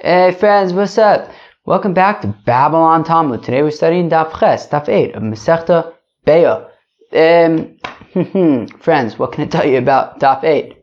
[0.00, 1.28] Hey friends, what's up?
[1.66, 3.42] Welcome back to Babylon Talmud.
[3.42, 5.92] Today we're studying Daf Ches, Daf 8 of Masechta
[6.24, 6.70] Beya.
[7.12, 10.76] Um, friends, what can I tell you about Daf 8?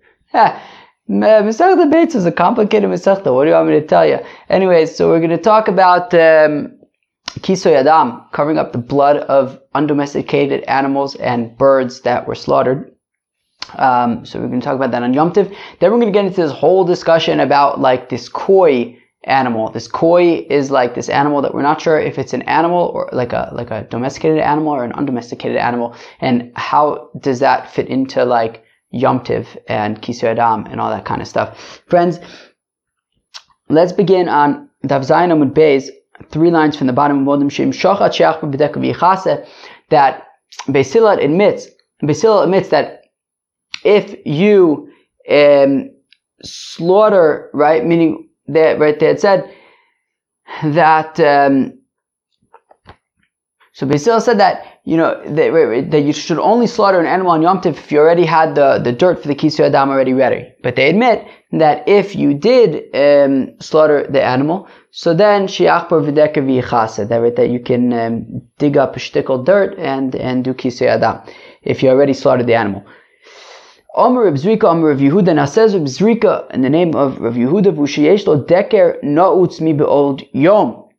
[1.10, 3.34] Masechta Beitz is a complicated Masechta.
[3.34, 4.20] What do you want me to tell you?
[4.50, 6.78] Anyways, so we're going to talk about um,
[7.40, 12.94] Kisoy Adam, covering up the blood of undomesticated animals and birds that were slaughtered.
[13.76, 15.56] Um, so we're going to talk about that on Yom Tiv.
[15.80, 19.70] Then we're going to get into this whole discussion about like this koi animal.
[19.72, 23.10] This koi is like this animal that we're not sure if it's an animal or
[23.12, 27.88] like a like a domesticated animal or an undomesticated animal, and how does that fit
[27.88, 31.82] into like Yom Tiv and Kisu Adam and all that kind of stuff.
[31.88, 32.20] Friends,
[33.70, 35.90] let's begin on Daf Zayin Amud Beis,
[36.30, 39.48] three lines from the bottom of Shim Shochat Sheach
[39.90, 40.28] that
[40.68, 41.68] Beis admits
[42.04, 43.02] Beis admits that
[43.84, 44.90] if you
[45.30, 45.92] um,
[46.44, 49.54] slaughter, right, meaning that right there it said
[50.64, 51.80] that um,
[53.74, 57.32] so Beis Hillel said that you know that, that you should only slaughter an animal
[57.34, 60.14] on Yom Tov if you already had the, the dirt for the kisu adam already
[60.14, 60.48] ready.
[60.64, 66.38] But they admit that if you did um, slaughter the animal, so then shiach v'deka
[66.38, 70.88] v'yichasa that right, that you can um, dig up shtickle dirt and and do kisu
[70.88, 71.22] adam
[71.62, 72.86] if you already slaughtered the animal.
[73.98, 75.34] Omer Rav Zrika, Omer Rav Yehuda.
[75.34, 79.72] Now says Rav Zrika in the name of Rav Yehuda, V'sheyesh lo deker na'utz mi
[79.72, 80.90] be'old yom.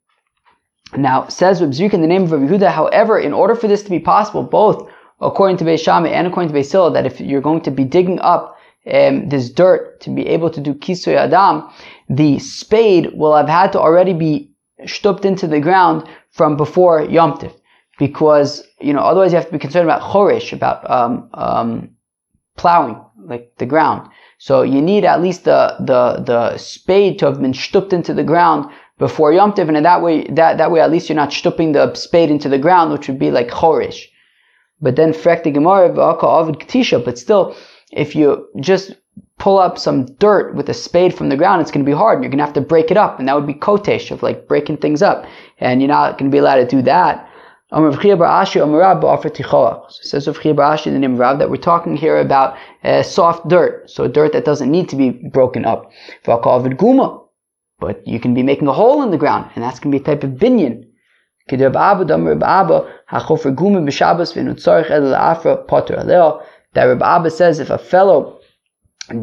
[0.97, 2.70] Now says Rav Zrika in the name of Yehuda.
[2.70, 4.88] However, in order for this to be possible, both
[5.20, 8.19] according to Beis Shammai and according to Beis that if you're going to be digging
[8.20, 8.56] up
[8.91, 11.69] um, this dirt to be able to do kisoy adam,
[12.08, 14.53] the spade will have had to already be
[14.86, 17.53] stupped into the ground from before Yom Tiv.
[17.98, 21.95] Because, you know, otherwise you have to be concerned about chorish, about, um, um,
[22.57, 24.09] plowing, like the ground.
[24.39, 28.25] So you need at least the, the, the spade to have been stupped into the
[28.25, 31.73] ground before Yom Tov, and that way, that, that way at least you're not stupping
[31.73, 34.07] the spade into the ground, which would be like chorish.
[34.81, 37.56] But then frekti gemara but still,
[37.93, 38.95] if you just
[39.39, 42.22] pull up some dirt with a spade from the ground, it's going to be hard,
[42.22, 44.49] you're going to have to break it up, and that would be kotesh of like
[44.49, 45.27] breaking things up,
[45.59, 47.28] and you're not going to be allowed to do that.
[47.69, 47.91] So
[50.03, 53.91] says of in the name of Rav that we're talking here about uh, soft dirt,
[53.91, 55.91] so dirt that doesn't need to be broken up.
[56.25, 60.03] But you can be making a hole in the ground, and that's going to be
[60.03, 60.84] a type of binyan.
[61.49, 61.72] That
[66.84, 68.38] Reb Abba says if a fellow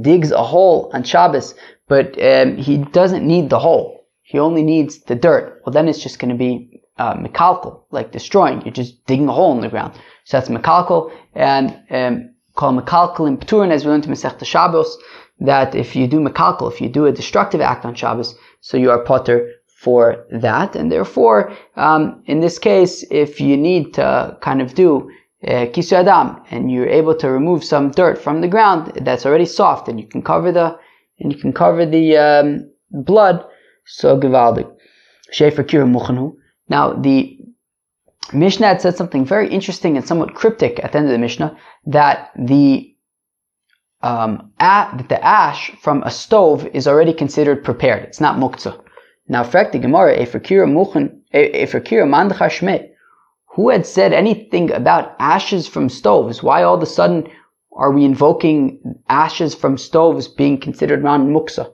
[0.02, 1.56] digs a hole on Shabbos,
[1.88, 6.04] but um, he doesn't need the hole, he only needs the dirt, well then it's
[6.04, 8.62] just going to be uh, mekalkal, like destroying.
[8.62, 9.94] You're just digging a hole in the ground.
[10.26, 14.98] So that's mekalkal, and um, called mekalkal in Pturin, as we learned to Masechta Shabbos,
[15.40, 18.92] that if you do mekalkal, if you do a destructive act on Shabbos, so you
[18.92, 24.62] are potter for that, and therefore, um, in this case, if you need to kind
[24.62, 25.12] of do
[25.46, 29.46] uh, kisu adam, and you're able to remove some dirt from the ground that's already
[29.46, 30.78] soft, and you can cover the
[31.20, 33.46] and you can cover the um, blood,
[33.86, 34.70] so givaldik.
[35.34, 36.36] Shefer kira muchanu.
[36.70, 37.38] Now, the
[38.32, 41.58] Mishnah had said something very interesting and somewhat cryptic at the end of the Mishnah
[41.88, 42.90] that the
[44.02, 48.04] um, that the ash from a stove is already considered prepared.
[48.04, 48.82] It's not muktzah.
[49.30, 52.90] Now, fact the Gemara, Efrakira Muchen, Efrakira Mandachashme,
[53.56, 56.44] who had said anything about ashes from stoves?
[56.44, 57.30] Why all of a sudden
[57.76, 61.72] are we invoking ashes from stoves being considered non muksa?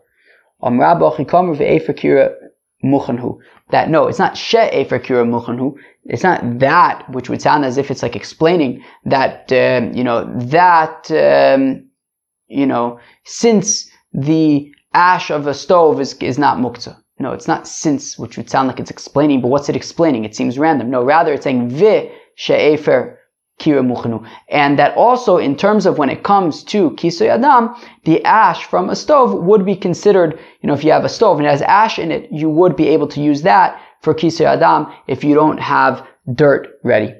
[3.69, 5.75] That no, it's not she'e for kira muchanhu.
[6.05, 10.31] It's not that, which would sound as if it's like explaining that, um, you know,
[10.35, 11.87] that, um,
[12.47, 16.97] you know, since the ash of a stove is, is not muktzah.
[17.19, 20.23] No, it's not since, which would sound like it's explaining, but what's it explaining?
[20.25, 20.89] It seems random.
[20.89, 23.18] No, rather it's saying vi she'efer.
[23.65, 27.75] And that also, in terms of when it comes to kisoy adam,
[28.05, 31.37] the ash from a stove would be considered, you know, if you have a stove
[31.37, 34.45] and it has ash in it, you would be able to use that for kisoy
[34.45, 37.13] adam if you don't have dirt ready.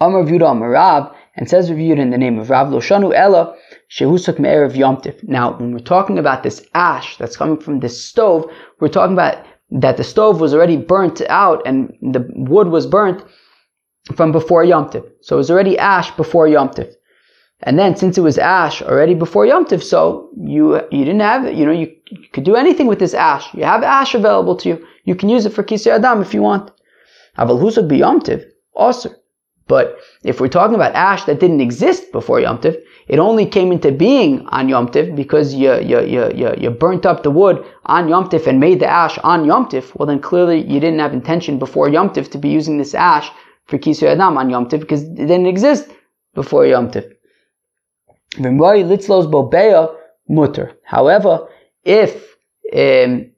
[0.00, 3.56] Amar Vuda Amarab, and says reviewed in the name of Rav Loshanu Ella,
[3.90, 5.26] Shehusuk Me'erev Yomtiv.
[5.26, 8.50] Now, when we're talking about this ash that's coming from this stove,
[8.80, 13.24] we're talking about that the stove was already burnt out and the wood was burnt
[14.14, 15.04] from before Yom Tiv.
[15.20, 16.94] So it was already ash before Yom Tiv.
[17.62, 21.52] And then since it was ash already before Yom Tiv, so you, you didn't have
[21.52, 23.52] you know, you, you could do anything with this ash.
[23.54, 24.86] You have ash available to you.
[25.04, 26.70] You can use it for Kisei Adam if you want.
[27.38, 28.44] Aval be Yom Tiv,
[28.74, 29.10] also.
[29.66, 32.76] But if we're talking about ash that didn't exist before Yom Tiv,
[33.08, 37.06] It only came into being on Yom Tif because you, you, you, you, you burnt
[37.06, 39.94] up the wood on Yom Tif and made the ash on Yom Tif.
[39.96, 43.30] Well, then clearly you didn't have intention before Yom Tif to be using this ash
[43.68, 45.88] for Kisui Adam on Yom Tif because it didn't exist
[46.34, 47.06] before Yom Tif.
[50.84, 51.48] However,
[51.84, 52.36] if
[52.74, 53.30] um,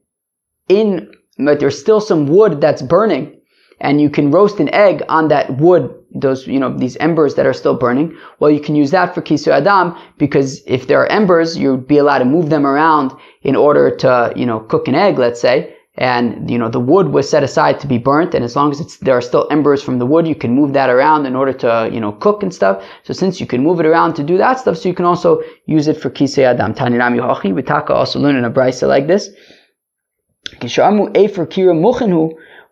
[0.69, 3.41] in but there's still some wood that's burning,
[3.81, 7.47] and you can roast an egg on that wood, those, you know, these embers that
[7.47, 11.07] are still burning, well, you can use that for kisu adam, because if there are
[11.07, 13.13] embers, you'd be allowed to move them around
[13.43, 17.09] in order to, you know, cook an egg, let's say, and, you know, the wood
[17.09, 19.83] was set aside to be burnt, and as long as it's, there are still embers
[19.83, 22.55] from the wood, you can move that around in order to, you know, cook and
[22.55, 22.83] stuff.
[23.05, 25.43] So since you can move it around to do that stuff, so you can also
[25.67, 26.75] use it for kisei adam.
[26.75, 27.63] Taninam yohachi, we
[27.95, 29.29] also learn in a brisa like this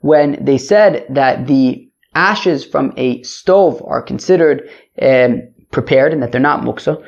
[0.01, 4.69] when they said that the ashes from a stove are considered
[5.03, 7.05] um, prepared and that they're not muksa,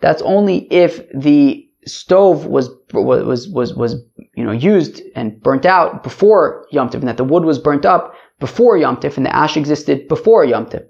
[0.00, 3.96] that's only if the stove was was was was
[4.34, 7.84] you know used and burnt out before Yom Tiv, and that the wood was burnt
[7.84, 10.82] up before Yom Tiv, and the ash existed before Yom Tiv.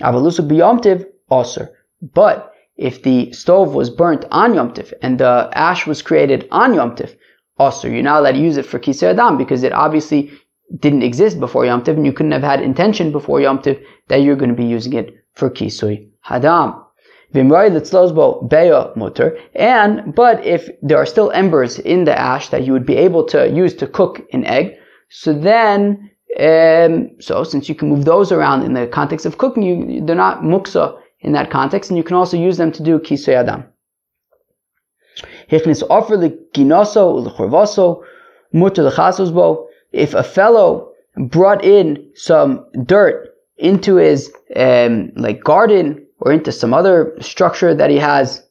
[0.00, 1.68] Avalusuk b'Yom Tiv, also.
[2.02, 6.74] But if the stove was burnt on Yom Tif and the ash was created on
[6.74, 7.16] Yom Tif,
[7.58, 10.32] also you're not allowed to use it for Kisei Adam because it obviously
[10.78, 14.22] didn't exist before Yom Tif and you couldn't have had intention before Yom Tif that
[14.22, 16.83] you're going to be using it for Kisui Hadam.
[19.54, 23.24] And, but if there are still embers in the ash that you would be able
[23.26, 24.76] to use to cook an egg,
[25.08, 29.62] so then, um, so since you can move those around in the context of cooking,
[29.62, 32.98] you, they're not muksa in that context, and you can also use them to do
[32.98, 33.64] kisei adam.
[39.92, 46.72] If a fellow brought in some dirt into his um, like garden or into some
[46.72, 48.42] other structure that he has,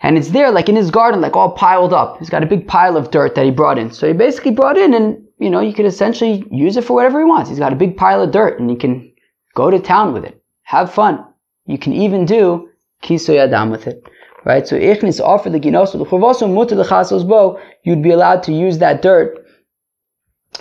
[0.00, 2.18] and it's there like in his garden, like all piled up.
[2.18, 3.90] He's got a big pile of dirt that he brought in.
[3.90, 7.18] So he basically brought in, and you know, you could essentially use it for whatever
[7.18, 7.50] he wants.
[7.50, 9.12] He's got a big pile of dirt, and he can
[9.54, 11.24] go to town with it, have fun.
[11.66, 12.70] You can even do
[13.02, 14.02] kisoy adam with it.
[14.44, 14.66] Right?
[14.66, 19.00] So ichnis offer the the churvoso mutter the bo, you'd be allowed to use that
[19.02, 19.46] dirt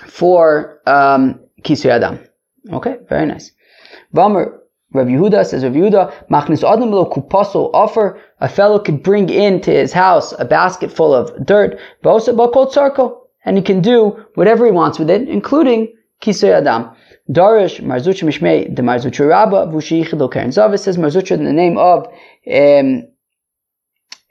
[0.07, 2.19] for um, kisoy adam.
[2.71, 3.51] Okay, very nice.
[4.13, 4.62] Vamer
[4.93, 9.71] Rav Yehuda says Rav Yehuda, machnis adam lo kupaso offer, a fellow could bring into
[9.71, 14.65] his house a basket full of dirt, bosa bakol tzarko, and he can do whatever
[14.65, 16.91] he wants with it, including kisoy adam.
[17.31, 21.45] Darish Mar Zutra Mishmei the Mar Zutra Rabba Vushich Karen Zavis says Mar Zutra in
[21.45, 23.07] the name of um,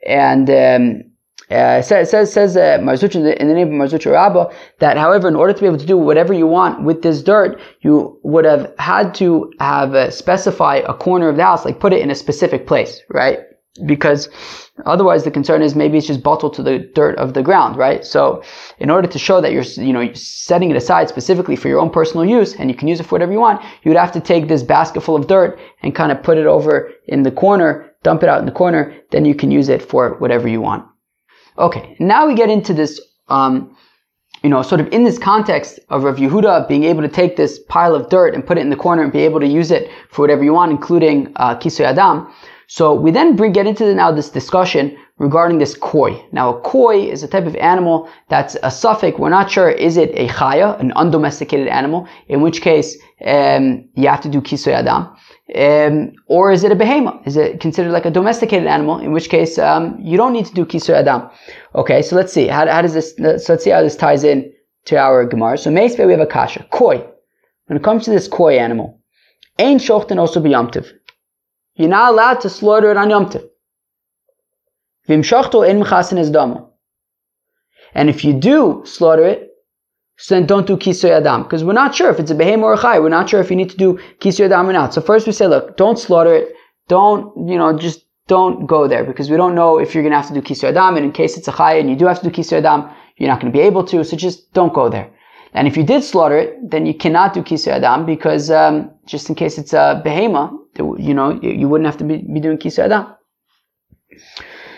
[0.05, 1.12] and um,
[1.49, 2.85] uh, says says says uh, in
[3.23, 4.49] the, in the name of Mar Zutra Rabba
[4.79, 7.59] that however in order to be able to do whatever you want with this dirt
[7.81, 11.93] you would have had to have uh, specify a corner of the house like put
[11.93, 13.39] it in a specific place right
[13.85, 14.29] because
[14.85, 18.05] otherwise the concern is maybe it's just bottled to the dirt of the ground, right?
[18.05, 18.43] So
[18.77, 21.89] in order to show that you're, you know, setting it aside specifically for your own
[21.89, 24.21] personal use and you can use it for whatever you want, you would have to
[24.21, 27.91] take this basket full of dirt and kind of put it over in the corner,
[28.03, 30.85] dump it out in the corner, then you can use it for whatever you want.
[31.57, 33.75] Okay, now we get into this, um,
[34.43, 37.59] you know, sort of in this context of Rav Yehuda being able to take this
[37.69, 39.91] pile of dirt and put it in the corner and be able to use it
[40.09, 42.33] for whatever you want, including uh, Adam.
[42.67, 46.19] So we then bring, get into the, now this discussion regarding this koi.
[46.31, 49.19] Now a koi is a type of animal that's a suffix.
[49.19, 54.07] We're not sure is it a chaya, an undomesticated animal, in which case um, you
[54.07, 55.15] have to do kisoy adam.
[55.55, 57.27] Um, or is it a behemoth?
[57.27, 58.99] Is it considered like a domesticated animal?
[58.99, 61.29] In which case, um, you don't need to do kisoy adam.
[61.75, 62.47] Okay, so let's see.
[62.47, 63.13] How, how does this?
[63.19, 64.51] Let's, let's see how this ties in
[64.85, 65.57] to our gemara.
[65.57, 67.05] So meisve we have a kasha koi.
[67.65, 68.99] When it comes to this koi animal,
[69.59, 70.87] ain shochten also biyamtiv.
[71.75, 73.49] You're not allowed to slaughter it on Yom Tov.
[77.95, 79.52] And if you do slaughter it,
[80.23, 82.73] so then don't do kisoy adam because we're not sure if it's a behem or
[82.73, 82.97] a chay.
[83.01, 84.93] We're not sure if you need to do kisoy adam or not.
[84.93, 86.53] So first we say, look, don't slaughter it.
[86.87, 87.77] Don't you know?
[87.77, 90.41] Just don't go there because we don't know if you're going to have to do
[90.41, 90.95] kisoy adam.
[90.95, 93.27] And in case it's a chay and you do have to do kisoy adam, you're
[93.27, 94.01] not going to be able to.
[94.05, 95.11] So just don't go there.
[95.53, 99.27] And if you did slaughter it, then you cannot do kisoy adam because um, just
[99.27, 102.85] in case it's a behema, you know, you wouldn't have to be, be doing kisoy
[102.85, 103.13] adam.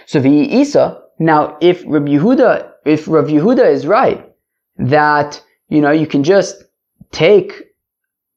[0.07, 4.24] So the Isa, now if Rabbi Yehuda, if Rabbi Yehuda is right,
[4.77, 6.63] that, you know, you can just
[7.11, 7.63] take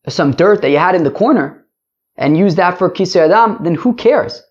[0.09, 1.67] some dirt that you had in the corner
[2.17, 4.43] and use that for kisoy adam, then who cares?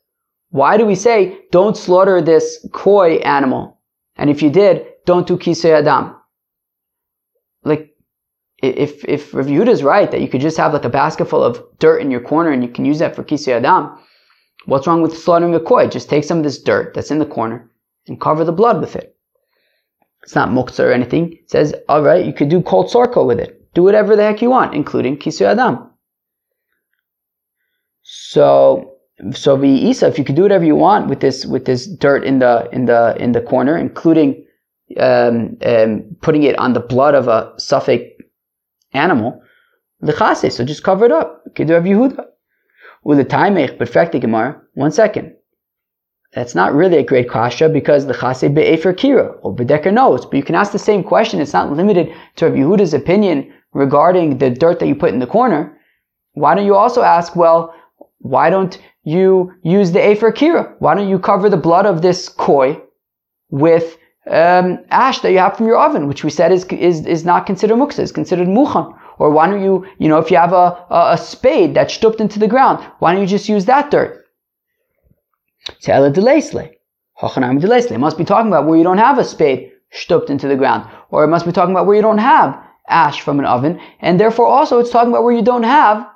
[0.50, 3.80] Why do we say don't slaughter this koi animal?
[4.16, 6.18] And if you did, don't do kisoy adam
[7.68, 7.96] like
[8.64, 11.44] if if Rav Yehuda is right that you could just have like a basket full
[11.44, 13.98] of dirt in your corner and you can use that for kisei adam,
[14.66, 15.88] What's wrong with slaughtering a koi?
[15.88, 17.70] Just take some of this dirt that's in the corner
[18.08, 19.16] and cover the blood with it.
[20.28, 21.32] It's not muktzah or anything.
[21.32, 23.74] It says, all right, you could do kol tzorko with it.
[23.74, 25.90] Do whatever the heck you want, including kisu adam.
[28.04, 28.96] So,
[29.32, 32.26] so the isa, if you could do whatever you want with this with this dirt
[32.26, 34.44] in the in the in the corner, including
[35.00, 38.04] um, um, putting it on the blood of a suffix
[38.92, 39.42] animal,
[40.04, 40.52] lechase.
[40.52, 41.42] So just cover it up.
[41.46, 42.26] You could do Rabbi Yehuda.
[43.06, 44.62] U'letaimech perfecti gemara.
[44.74, 45.37] One second.
[46.38, 50.24] That's not really a great kasha because the chase be'efer kira or bedeker knows.
[50.24, 51.42] But you can ask the same question.
[51.42, 55.26] It's not limited to Rabbi Yehuda's opinion regarding the dirt that you put in the
[55.26, 55.76] corner.
[56.34, 57.74] Why don't you also ask, well,
[58.20, 60.76] why don't you use the efer kira?
[60.78, 62.84] Why don't you cover the blood of this koi
[63.50, 67.26] with um, ash that you have from your oven, which we said is is, is
[67.26, 68.96] not considered muksa, is considered muchan.
[69.18, 72.22] Or why don't you, you know, if you have a, a, a spade that's stooped
[72.22, 74.27] into the ground, why don't you just use that dirt?
[77.92, 80.90] It must be talking about where you don't have a spade stooped into the ground.
[81.10, 83.80] Or it must be talking about where you don't have ash from an oven.
[84.00, 86.08] And therefore also it's talking about where you don't have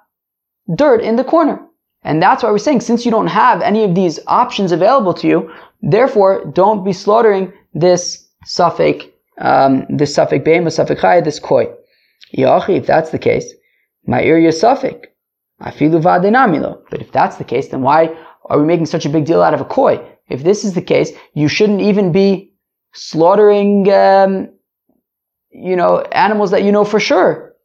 [0.75, 1.59] dirt in the corner.
[2.03, 5.27] And that's why we're saying, since you don't have any of these options available to
[5.27, 9.05] you, therefore don't be slaughtering this suffix,
[9.39, 11.67] um, this suffix beim, suffix chay, this koi.
[12.35, 13.53] Yachi, if that's the case,
[14.07, 15.07] my ear suffix.
[15.59, 18.15] But if that's the case, then why
[18.51, 19.99] are we making such a big deal out of a koi?
[20.27, 22.53] If this is the case, you shouldn't even be
[22.93, 24.49] slaughtering, um,
[25.49, 27.55] you know, animals that you know for sure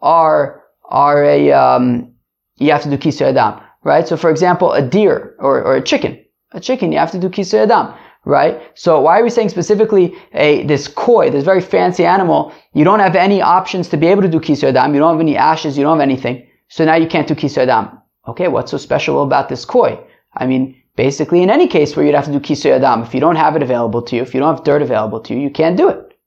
[0.00, 2.12] are are a um,
[2.56, 4.08] you have to do kisur adam right?
[4.08, 7.28] So for example, a deer or, or a chicken, a chicken, you have to do
[7.28, 8.60] kisur adam, right?
[8.74, 13.00] So why are we saying specifically a, this koi, this very fancy animal, you don't
[13.00, 15.76] have any options to be able to do kisur adam, you don't have any ashes,
[15.78, 17.98] you don't have anything, so now you can't do kisur adam.
[18.26, 19.98] Okay, what's so special about this koi?
[20.36, 23.20] I mean, basically in any case where you'd have to do kisur adam, if you
[23.20, 25.50] don't have it available to you, if you don't have dirt available to you, you
[25.50, 26.18] can't do it.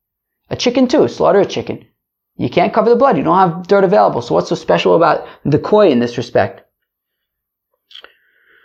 [0.49, 1.85] A chicken too, slaughter a chicken.
[2.37, 4.21] You can't cover the blood, you don't have dirt available.
[4.21, 6.61] So what's so special about the koi in this respect?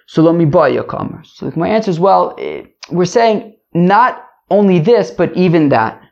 [0.06, 1.32] So let me buy your commerce.
[1.36, 6.02] So my answer is, well, eh, we're saying not only this, but even that.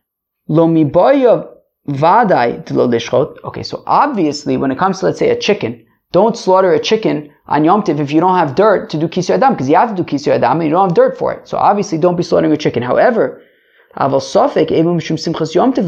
[0.49, 0.66] Lo
[1.88, 2.64] vadai
[3.44, 7.33] Okay, so obviously when it comes to, let's say, a chicken, don't slaughter a chicken
[7.47, 9.95] on Yom Tiv if you don't have dirt to do kisur adam, because you have
[9.95, 11.49] to do kisur adam and you don't have dirt for it.
[11.49, 12.83] So obviously don't be slaughtering a chicken.
[12.83, 13.43] However,
[13.99, 15.87] Yom Tiv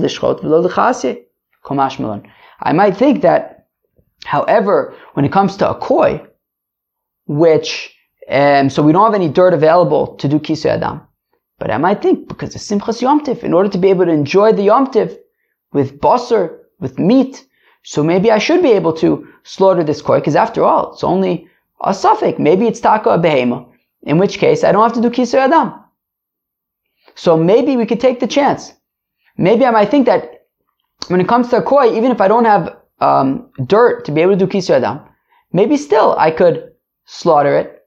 [2.64, 3.66] I might think that,
[4.24, 6.26] however, when it comes to a koi,
[7.26, 7.96] which
[8.28, 11.02] um, so we don't have any dirt available to do kisu adam.
[11.58, 14.52] But I might think because it's simchas yomtiv, in order to be able to enjoy
[14.52, 15.16] the yomtiv
[15.72, 17.46] with basar, with meat,
[17.84, 21.48] so maybe I should be able to slaughter this koi, because after all, it's only
[21.82, 22.38] a suffix.
[22.38, 23.66] Maybe it's taka a behema,
[24.02, 25.74] in which case I don't have to do kisu adam.
[27.14, 28.72] So maybe we could take the chance.
[29.36, 30.46] Maybe I might think that
[31.08, 34.20] when it comes to a koi, even if I don't have um, dirt to be
[34.20, 35.00] able to do kisu adam,
[35.52, 36.72] maybe still I could
[37.04, 37.82] slaughter it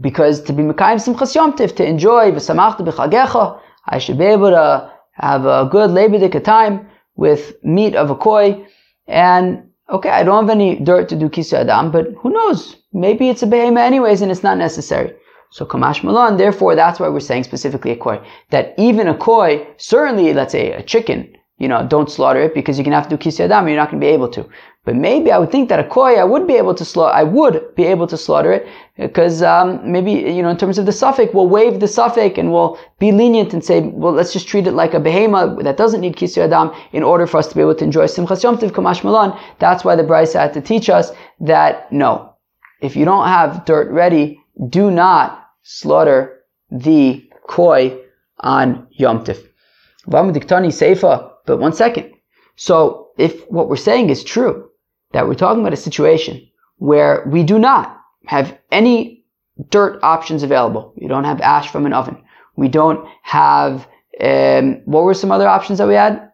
[0.00, 4.90] because to be Mekayim Simchas Yom to enjoy v'samachta b'chagecha, I should be able to
[5.12, 8.66] have a good Lebedik time with meat of a koi,
[9.06, 12.76] and okay, I don't have any dirt to do kisu adam, but who knows?
[12.92, 15.14] Maybe it's a behema anyways, and it's not necessary.
[15.50, 18.20] So kamash malan, therefore that's why we're saying specifically a koi.
[18.50, 22.76] That even a koi, certainly let's say a chicken, you know, don't slaughter it because
[22.76, 24.46] you're gonna have to do kisu adam, you're not gonna be able to.
[24.86, 27.24] But maybe I would think that a koi, I would be able to slaughter, I
[27.24, 30.92] would be able to slaughter it because um, maybe, you know, in terms of the
[30.92, 34.68] suffix, we'll waive the suffix and we'll be lenient and say, well, let's just treat
[34.68, 37.62] it like a behema that doesn't need kisu adam in order for us to be
[37.62, 39.36] able to enjoy simchas yom tiv kamash malan.
[39.58, 42.36] That's why the brisa had to teach us that no,
[42.80, 47.98] if you don't have dirt ready, do not slaughter the koi
[48.38, 49.48] on yomtiv yom tiv.
[51.44, 52.12] But one second.
[52.54, 54.65] So if what we're saying is true,
[55.16, 56.46] that we're talking about a situation
[56.76, 59.24] where we do not have any
[59.70, 60.92] dirt options available.
[60.94, 62.22] We don't have ash from an oven.
[62.56, 63.88] We don't have,
[64.20, 66.30] um, what were some other options that we had?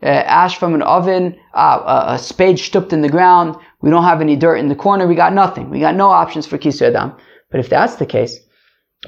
[0.00, 3.56] Uh, ash from an oven, uh, a, a spade stooped in the ground.
[3.80, 5.08] We don't have any dirt in the corner.
[5.08, 5.68] We got nothing.
[5.68, 7.16] We got no options for kisu adam.
[7.50, 8.38] But if that's the case,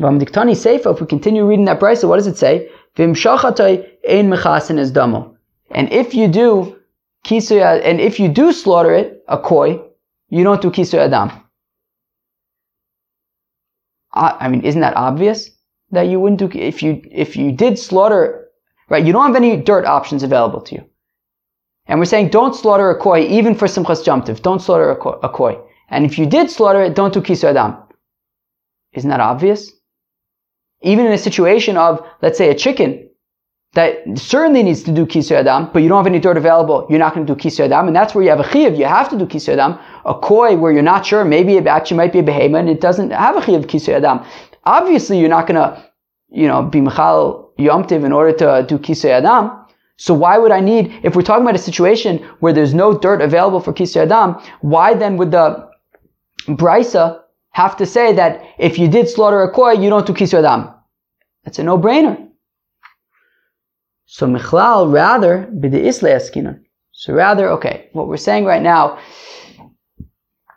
[0.00, 2.68] if we continue reading that price, what does it say?
[2.98, 3.16] And
[5.92, 6.81] if you do
[7.24, 9.80] kisu, and if you do slaughter it, a koi,
[10.28, 11.30] you don't do kisu adam.
[14.14, 15.50] I mean, isn't that obvious
[15.90, 18.48] that you wouldn't do if you if you did slaughter,
[18.90, 19.04] right?
[19.04, 20.84] You don't have any dirt options available to you,
[21.86, 24.42] and we're saying don't slaughter a koi even for simchas yomtiv.
[24.42, 25.58] Don't slaughter a koi, a koi.
[25.88, 27.76] And if you did slaughter it, don't do kisu adam.
[28.92, 29.70] Isn't that obvious?
[30.82, 33.08] Even in a situation of, let's say, a chicken
[33.74, 36.98] that certainly needs to do kisui adam, but you don't have any dirt available, you're
[36.98, 38.74] not going to do kisui adam, and that's where you have a chiv.
[38.74, 39.78] You have to do kisui adam.
[40.04, 42.80] A koi where you're not sure, maybe it actually might be a behemoth, and it
[42.82, 44.24] doesn't have a chiv kisui adam.
[44.64, 45.84] Obviously, you're not going to,
[46.28, 49.50] you know, be mechal yomtiv in order to do kisui adam.
[49.96, 53.22] So why would I need, if we're talking about a situation where there's no dirt
[53.22, 55.70] available for kisui adam, why then would the
[56.46, 60.40] brisa have to say that if you did slaughter a koi, you don't do kisui
[60.40, 60.68] adam?
[61.44, 62.28] That's a no-brainer.
[64.14, 66.60] So michlal rather b'de'isle eskinan.
[66.92, 68.98] So rather, okay, what we're saying right now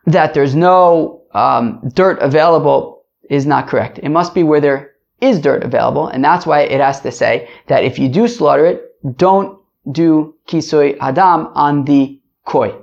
[0.07, 3.97] that there's no um, dirt available is not correct.
[3.99, 7.47] It must be where there is dirt available, and that's why it has to say
[7.67, 9.57] that if you do slaughter it, don't
[9.89, 12.75] do kisui adam on the koi.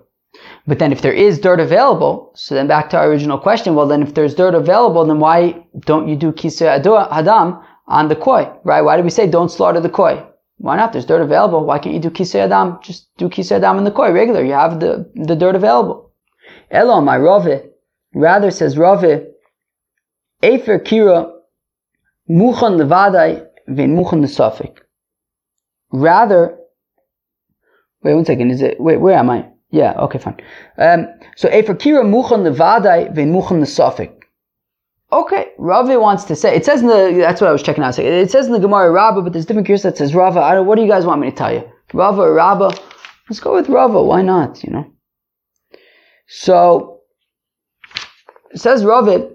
[0.67, 3.87] But then if there is dirt available, so then back to our original question, well
[3.87, 8.51] then if there's dirt available, then why don't you do kisui adam on the koi,
[8.65, 8.81] right?
[8.81, 10.32] Why do we say don't slaughter the koi?
[10.63, 10.93] Why not?
[10.93, 11.65] There's dirt available.
[11.67, 12.79] Why can't you do kisei adam?
[12.85, 14.45] Just do kisei adam in the koi regular.
[14.45, 16.13] You have the, the dirt available.
[16.71, 17.63] Elo, my Rave,
[18.15, 19.27] rather says Rave,
[20.41, 21.33] Efer kira
[22.31, 24.77] muchan levadai v'in muchan lesafik.
[25.91, 26.57] Rather,
[28.05, 29.49] wait one second, is it, wait, where am I?
[29.71, 30.37] Yeah, okay, fine.
[30.79, 34.13] Um, so Efer kira muchan levadai v'in muchan lesafik.
[35.13, 37.99] Okay, Rava wants to say, it says in the, that's what I was checking out.
[37.99, 40.41] It says in the Gemara Rava, but there's different gears that says Rava.
[40.41, 41.71] I don't, what do you guys want me to tell you?
[41.93, 42.73] Rava Rava?
[43.29, 44.03] Let's go with Rava.
[44.03, 44.91] Why not, you know?
[46.29, 47.01] So,
[48.53, 49.31] it says Rava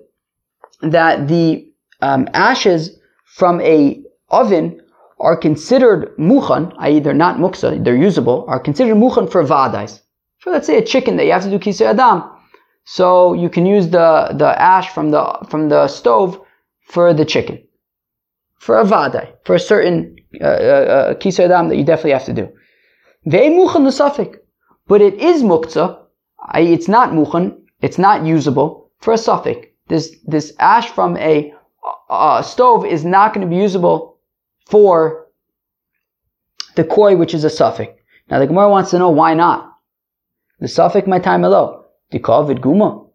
[0.81, 4.81] that the um, ashes from a oven
[5.19, 6.99] are considered muchan, i.e.
[6.99, 10.01] they're not muksa, they're usable, are considered muchan for vadais.
[10.39, 12.23] For let's say a chicken that you have to do kisei adam,
[12.89, 16.41] so you can use the, the ash from the, from the stove
[16.79, 17.61] for the chicken.
[18.59, 22.47] For a vadai, for a certain uh, uh, uh that you definitely have to do.
[23.27, 24.39] Ve'muchan the
[24.87, 25.99] But it is muktzah,
[26.55, 29.67] it's not muchan, it's not usable for a suffix.
[29.89, 31.53] This, this ash from a,
[32.41, 34.17] stove is not going to be usable
[34.65, 35.27] for
[36.75, 37.91] the koi, which is a suffix.
[38.29, 39.73] Now the Gemara wants to know why not.
[40.61, 41.43] The suffix my time
[42.11, 42.21] alone.
[42.21, 43.07] Dikovid guma.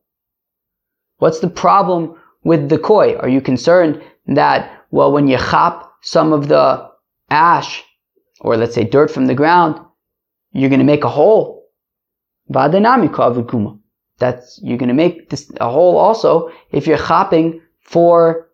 [1.19, 3.17] What's the problem with the koi?
[3.17, 6.91] Are you concerned that, well, when you chop some of the
[7.31, 7.85] ash,
[8.41, 9.81] or let's say dirt from the ground,
[10.53, 11.69] you're going to make a hole?
[12.51, 13.79] Vadanami kovid guma.
[14.19, 18.49] That's, you're going to make this, a hole also if you're chopping for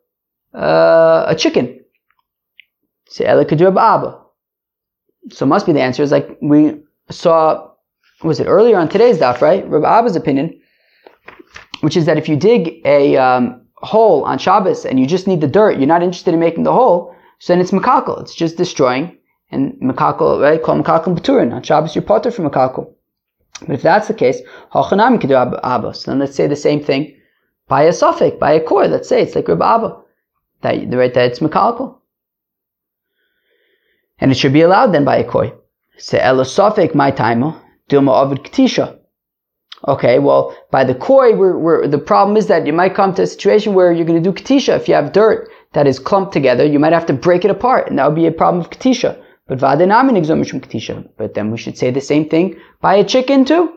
[0.55, 1.81] uh, a chicken.
[3.09, 3.25] Say,
[5.31, 7.68] So must be the answer is like we saw
[8.23, 9.69] was it earlier on today's daf, right?
[9.69, 10.61] Rabbi Abba's opinion,
[11.81, 15.41] which is that if you dig a um, hole on Shabbos and you just need
[15.41, 18.21] the dirt, you're not interested in making the hole, so then it's makakal.
[18.21, 19.17] It's just destroying.
[19.51, 20.63] And makakal, right?
[20.63, 21.55] Call makakal baturin.
[21.55, 22.93] On Shabbos, you're potter from makakal.
[23.61, 24.41] But if that's the case,
[24.73, 26.05] hachanami can do abbas.
[26.05, 27.17] Then let's say the same thing
[27.67, 28.89] by a suffix, by a core.
[28.89, 29.97] Let's say it's like Rabbi Abba.
[30.63, 31.97] That, right, that it's makakal.
[34.19, 35.53] And it should be allowed then by a koi.
[35.97, 37.55] Say elo suffix my timer.
[37.89, 38.99] Dilma Ovid Ketisha.
[39.87, 43.23] Okay, well, by the koi, we're, we're, the problem is that you might come to
[43.23, 44.77] a situation where you're going to do Ketisha.
[44.77, 47.89] If you have dirt that is clumped together, you might have to break it apart,
[47.89, 49.17] and that would be a problem of Ketisha.
[49.47, 51.09] But Ketisha.
[51.17, 53.75] But then we should say the same thing by a chicken too.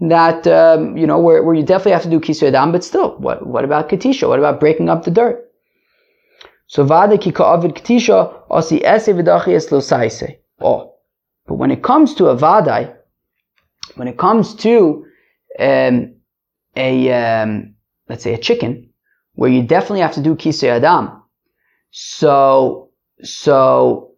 [0.00, 3.16] That, um, you know, where, where you definitely have to do Kisu Adam, but still,
[3.18, 4.28] what, what about Ketisha?
[4.28, 5.44] What about breaking up the dirt?
[6.68, 10.36] So Vada ki ka'avid Ketisha, osi ese v'dachi lo saise.
[10.60, 10.94] Oh.
[11.46, 12.94] But when it comes to a Vadai,
[13.96, 15.04] when it comes to
[15.58, 16.14] um,
[16.76, 17.74] a um,
[18.08, 18.90] let's say a chicken,
[19.34, 21.22] where you definitely have to do kisei adam.
[21.90, 22.90] So
[23.22, 24.12] so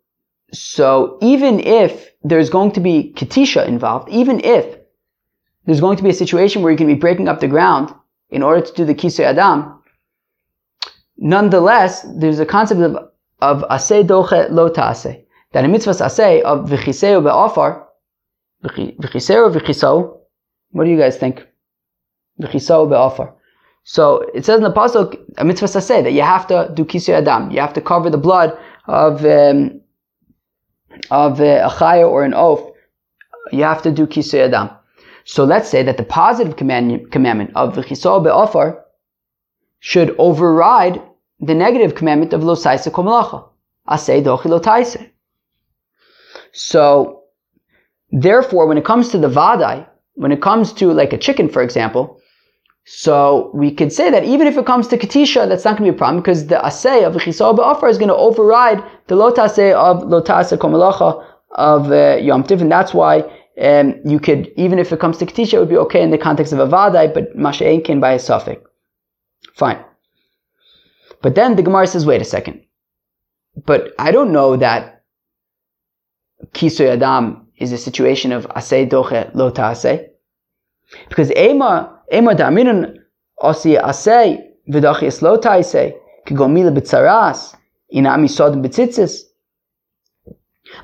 [0.53, 4.77] so even if there's going to be katisha involved, even if
[5.65, 7.95] there's going to be a situation where you're going to be breaking up the ground
[8.31, 9.83] in order to do the kisei adam,
[11.17, 15.25] nonetheless, there's a concept of of asay doche lo ta'aseh.
[15.53, 17.89] That in mitzvahs asay of v'chiseu be'afar,
[18.65, 20.19] V'chisero v'chisau.
[20.73, 21.47] What do you guys think?
[22.41, 23.35] V'chisau be'afar.
[23.85, 27.15] So it says in the pasuk, a mitzvah say that you have to do kisui
[27.15, 27.51] adam.
[27.51, 29.81] You have to cover the blood of um,
[31.11, 32.71] of uh, a chaya or an oath.
[33.53, 34.71] You have to do kisui adam.
[35.25, 38.85] So let's say that the positive command, commandment of v'chisau be'afar
[39.79, 41.01] should override
[41.41, 43.49] the negative commandment of lo saisa komalacha.
[43.89, 45.11] Asay dochi
[46.53, 47.20] So
[48.13, 51.63] Therefore, when it comes to the vadai, when it comes to like a chicken, for
[51.63, 52.21] example,
[52.85, 55.93] So we could say that even if it comes to Katisha, that's not going to
[55.93, 59.73] be a problem because the Asay of Chisal Ba'afar is going to override the Lotase
[59.75, 63.21] of Lotase Komalacha of uh, Yom Tiv, and that's why
[63.61, 66.19] um, you could, even if it comes to Katisha, it would be okay in the
[66.19, 68.63] context of Avadai, but Masha Einkin by a suffix.
[69.55, 69.85] Fine.
[71.23, 72.65] But then the Gemara says, wait a second.
[73.67, 75.05] But I don't know that
[76.55, 80.09] Kisoy Adam is a situation of Asay Doche Lo Ta'aseh.
[81.09, 82.97] Because Ema, Ema Da'aminun
[83.41, 85.93] Osi Asay V'dochi Es Lo Ta'aseh
[86.27, 87.55] Kigomila B'tzaras
[87.95, 89.21] Inami Sodom B'tzitzis.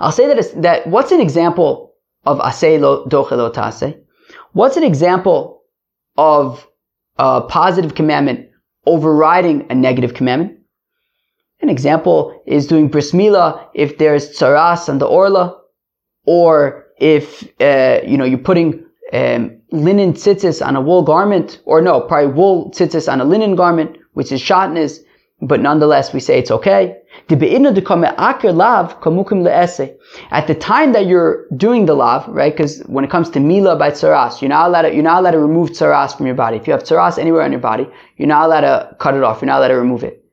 [0.00, 3.94] I'll say that, that what's an example of Asay Doche Lo Ta'aseh?
[4.52, 5.62] What's an example
[6.16, 6.66] of
[7.18, 8.48] a positive commandment
[8.84, 10.58] overriding a negative commandment?
[11.60, 15.58] An example is doing bris milah if there's tsaras on the orla,
[16.26, 21.80] or if uh, you know you're putting um, linen tzitzis on a wool garment, or
[21.80, 25.00] no, probably wool tzitzis on a linen garment, which is shatnez,
[25.42, 26.96] but nonetheless we say it's okay.
[27.28, 27.38] At
[30.46, 32.52] the time that you're doing the lav, right?
[32.52, 35.30] Because when it comes to mila by tsaras, you're not allowed to, you're not allowed
[35.32, 36.56] to remove tsaras from your body.
[36.56, 37.86] If you have tsaras anywhere on your body,
[38.16, 39.40] you're not allowed to cut it off.
[39.40, 40.24] You're not allowed to remove it.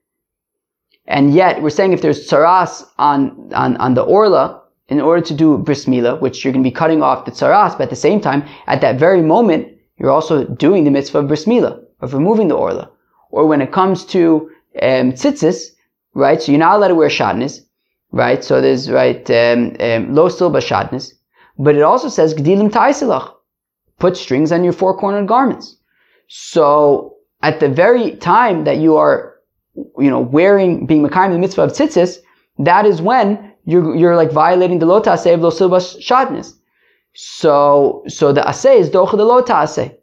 [1.06, 4.63] And yet, we're saying if there's tsaras on, on, on the orla,
[4.94, 7.72] in order to do bris milah, which you're going to be cutting off the tsaras,
[7.78, 11.28] but at the same time, at that very moment, you're also doing the mitzvah of
[11.28, 11.48] bris
[12.04, 12.90] of removing the orla.
[13.32, 14.52] Or when it comes to
[14.82, 15.60] um, tzitzis,
[16.14, 16.42] right?
[16.42, 17.62] So you're not allowed to wear shatnez,
[18.12, 18.44] right?
[18.44, 21.14] So there's, right, um, um, lo silba shatnez.
[21.58, 23.34] But it also says, gdilim taisilach,
[24.00, 25.78] put strings on your four-cornered garments.
[26.28, 29.34] So at the very time that you are
[29.98, 32.18] you know, wearing, being Makayim the mitzvah of tzitzis,
[32.60, 36.54] that is when you're, you're like violating the lota aseh of lo silbas shadnis.
[37.16, 39.96] So, so the aseh is docha the lota aseh.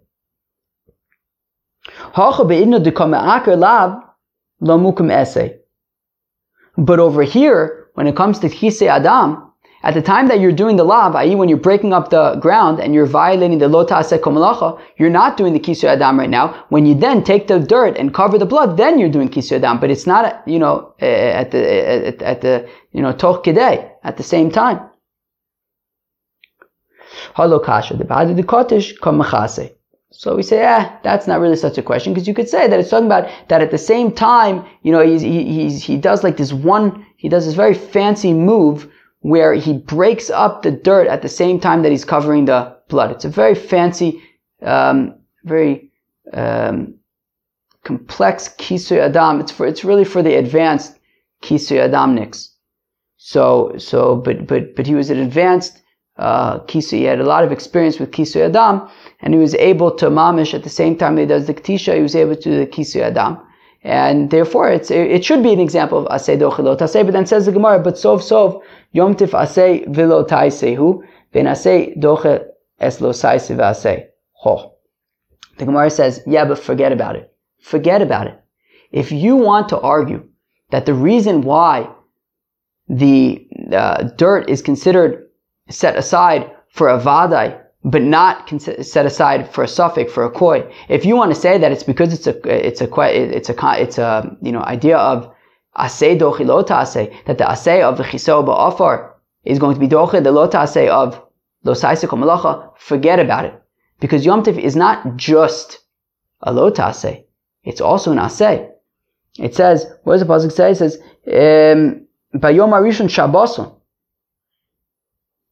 [6.76, 9.49] But over here, when it comes to chise adam,
[9.82, 11.34] at the time that you're doing the lav, i.e.
[11.34, 15.54] when you're breaking up the ground and you're violating the lota komalacha, you're not doing
[15.54, 16.66] the kisu adam right now.
[16.68, 19.80] When you then take the dirt and cover the blood, then you're doing kisu adam.
[19.80, 23.90] But it's not, you know, eh, at the, at, at the, you know, toch kedei,
[24.04, 24.80] at the same time.
[30.10, 32.78] So we say, eh, that's not really such a question because you could say that
[32.78, 36.36] it's talking about that at the same time, you know, he's, he, he does like
[36.36, 38.88] this one, he does this very fancy move
[39.20, 43.10] where he breaks up the dirt at the same time that he's covering the blood.
[43.10, 44.22] It's a very fancy,
[44.62, 45.90] um, very
[46.32, 46.94] um,
[47.84, 49.40] complex kisui adam.
[49.40, 50.98] It's for it's really for the advanced
[51.42, 52.48] kisui adamniks.
[53.16, 55.82] So so but but but he was an advanced
[56.16, 56.98] uh, kisui.
[56.98, 58.88] He had a lot of experience with kisui adam,
[59.20, 61.94] and he was able to mamish at the same time he does the ktisha.
[61.94, 63.38] He was able to do the kisui adam.
[63.82, 67.02] And therefore, it's, it should be an example of asay dochilot asay.
[67.02, 71.96] But then says the Gemara, but sov sov Yom tif asay vilo taisehu, ben asay
[71.98, 72.44] doche
[72.78, 74.06] es lo saise asay.
[74.32, 74.74] Ho.
[75.58, 77.32] The Gemara says, yeah, but forget about it.
[77.60, 78.40] Forget about it.
[78.90, 80.26] If you want to argue
[80.70, 81.90] that the reason why
[82.88, 85.28] the uh, dirt is considered
[85.68, 90.70] set aside for a vadai, but not set aside for a suffix for a koi.
[90.88, 93.98] If you want to say that it's because it's a it's a it's a it's
[93.98, 95.32] a you know idea of
[95.76, 99.12] asay dochi lota asay, that the asay of the chiso ba'afar
[99.44, 101.22] is going to be dochi the lota asay of
[101.64, 103.54] losaisa malacha, forget about it.
[104.00, 105.78] Because Yom Tif is not just
[106.42, 107.24] a lota asay,
[107.64, 108.70] it's also an asay.
[109.38, 110.72] It says, what does the Pasuk say?
[110.72, 113.76] It says, um, Bayom Arishon Shabboson.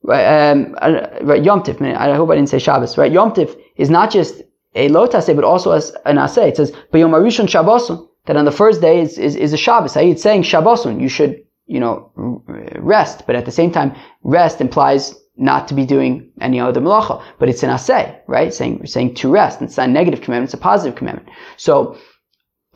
[0.03, 0.75] Right, um,
[1.23, 3.13] right, Yom I hope I didn't say Shabbos, right?
[3.13, 3.35] Yom
[3.77, 4.43] is not just
[4.75, 6.49] a lotase, but also as an asay.
[6.49, 9.97] It says, Bayom Arishon Shabboson that on the first day is, is, is a Shabbos.
[9.97, 12.13] It's saying Shabbosun, you should, you know,
[12.77, 13.27] rest.
[13.27, 17.23] But at the same time, rest implies not to be doing any other malacha.
[17.39, 18.53] But it's an asay, right?
[18.53, 19.63] Saying, saying to rest.
[19.63, 21.27] It's not a negative commandment, it's a positive commandment.
[21.57, 21.97] So,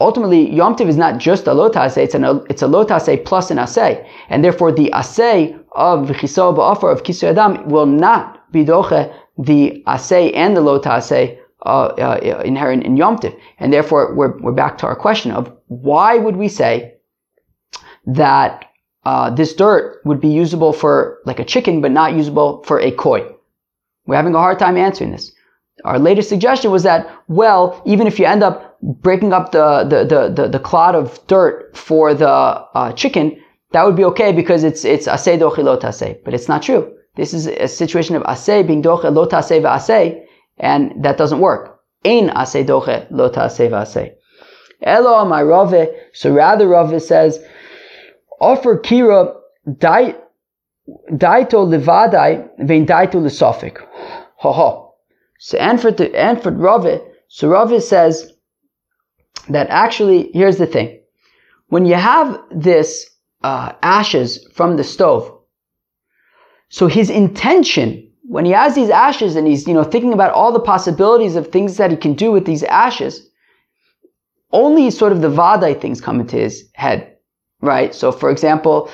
[0.00, 3.58] ultimately, Yom Tiv is not just a lotase, it's, an, it's a lotase plus an
[3.58, 4.08] asay.
[4.30, 9.82] And therefore, the asay of V'chiso Ba'afar of Kisu Adam will not be doche the
[9.86, 13.34] asay and the lotase uh, uh, inherent in Yom Tiv.
[13.58, 16.94] And therefore, we're, we're back to our question of why would we say
[18.06, 18.66] that
[19.04, 22.90] uh, this dirt would be usable for like a chicken, but not usable for a
[22.90, 23.26] koi?
[24.06, 25.32] We're having a hard time answering this.
[25.84, 30.04] Our latest suggestion was that, well, even if you end up breaking up the, the,
[30.04, 33.40] the, the, the clod of dirt for the uh, chicken,
[33.72, 36.18] that would be okay because it's, it's asay dochilot asay.
[36.24, 36.92] But it's not true.
[37.14, 40.21] This is a situation of asay being dochilot asay v'asay,
[40.58, 41.80] and that doesn't work.
[42.04, 43.28] Ein ase doche lo.
[44.82, 47.38] Elo amai Rave, so rather Rave says,
[48.40, 49.34] offer kira
[49.68, 53.78] daito levadai vein daito lesofik.
[54.38, 54.88] Ha ha.
[55.38, 58.32] So Anford, Anford Rave, so Rave says
[59.48, 61.00] that actually, here's the thing.
[61.68, 63.08] When you have this
[63.42, 65.38] uh, ashes from the stove,
[66.68, 70.52] so his intention, when he has these ashes and he's, you know, thinking about all
[70.52, 73.28] the possibilities of things that he can do with these ashes,
[74.52, 77.16] only sort of the vadai things come into his head,
[77.60, 77.94] right?
[77.94, 78.90] So for example,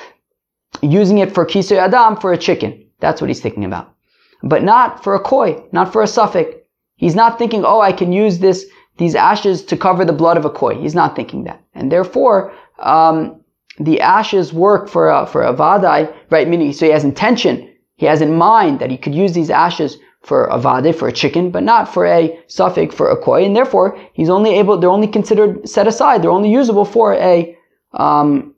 [0.81, 2.85] using it for kisoy adam for a chicken.
[2.99, 3.93] That's what he's thinking about.
[4.41, 6.55] But not for a koi, not for a suffix.
[6.95, 8.65] He's not thinking, oh, I can use this,
[8.97, 10.75] these ashes to cover the blood of a koi.
[10.75, 11.61] He's not thinking that.
[11.73, 13.41] And therefore, um,
[13.79, 16.47] the ashes work for a, for a vadai, right?
[16.47, 17.69] Meaning, so he has intention.
[17.99, 21.11] He has in mind that he could use these ashes for a vade, for a
[21.11, 24.89] chicken, but not for a suffix, for a koi, and therefore he's only able, they're
[24.89, 27.57] only considered set aside, they're only usable for a,
[27.91, 28.55] um,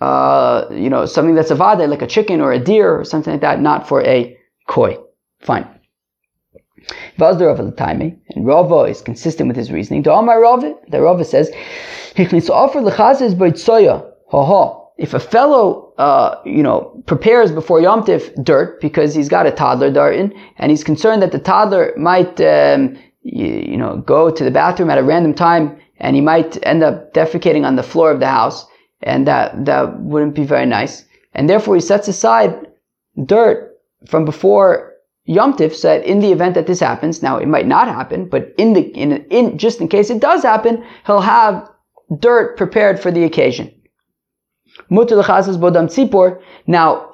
[0.00, 3.34] uh, you know, something that's a vade, like a chicken or a deer or something
[3.34, 4.98] like that, not for a koi.
[5.38, 5.68] Fine.
[7.18, 10.02] Vazda Rava Latime, and Rava is consistent with his reasoning.
[10.02, 11.52] To Amar Rava, the Rava says,
[14.98, 19.50] if a fellow, uh, you know, prepares before Yom Tif dirt because he's got a
[19.50, 24.44] toddler darting and he's concerned that the toddler might, um, you, you, know, go to
[24.44, 28.12] the bathroom at a random time and he might end up defecating on the floor
[28.12, 28.64] of the house
[29.02, 31.04] and that, that wouldn't be very nice.
[31.34, 32.68] And therefore he sets aside
[33.24, 37.48] dirt from before Yom Tif so that in the event that this happens, now it
[37.48, 41.20] might not happen, but in the, in, in, just in case it does happen, he'll
[41.20, 41.68] have
[42.20, 43.74] dirt prepared for the occasion.
[44.90, 45.02] Now,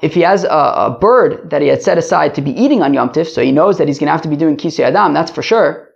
[0.01, 2.95] if he has a, a, bird that he had set aside to be eating on
[2.95, 5.13] Yom Tif, so he knows that he's going to have to be doing Kisei Adam,
[5.13, 5.91] that's for sure.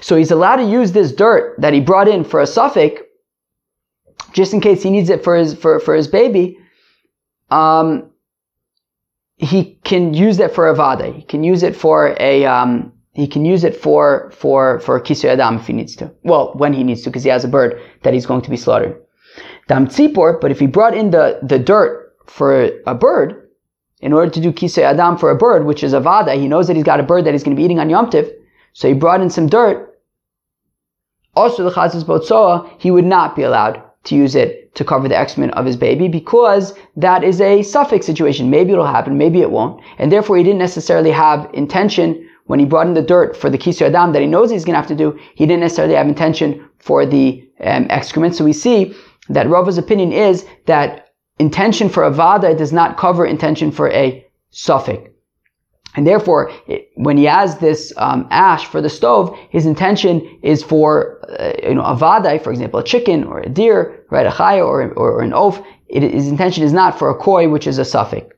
[0.00, 3.00] So he's allowed to use this dirt that he brought in for a suffix,
[4.32, 6.58] just in case he needs it for his, for, for his baby.
[7.50, 8.10] Um,
[9.36, 11.12] he can use it for a vada.
[11.12, 15.30] He can use it for a, um, he can use it for, for, for Kisei
[15.30, 16.12] Adam if he needs to.
[16.22, 18.56] Well, when he needs to, because he has a bird that he's going to be
[18.56, 18.94] slaughtering.
[19.68, 23.48] Dam tzipor, but if he brought in the, the dirt for a bird,
[24.00, 26.66] in order to do kisei adam for a bird, which is a vada, he knows
[26.66, 28.30] that he's got a bird that he's going to be eating on Yom Tiv,
[28.72, 29.98] so he brought in some dirt.
[31.34, 35.16] Also, the chazis botzoa, he would not be allowed to use it to cover the
[35.16, 38.50] excrement of his baby because that is a suffix situation.
[38.50, 39.82] Maybe it'll happen, maybe it won't.
[39.98, 43.58] And therefore, he didn't necessarily have intention when he brought in the dirt for the
[43.58, 45.18] kisei adam that he knows he's going to have to do.
[45.34, 48.36] He didn't necessarily have intention for the um, excrement.
[48.36, 48.94] So we see
[49.28, 51.08] that Rava's opinion is that
[51.38, 55.10] intention for a vada does not cover intention for a suffix.
[55.96, 60.62] And therefore, it, when he has this um, ash for the stove, his intention is
[60.62, 64.30] for uh, you know a vada, for example, a chicken or a deer, right, a
[64.30, 65.64] chaya or, or, or, an oaf.
[65.88, 68.35] It, his intention is not for a koi, which is a suffix.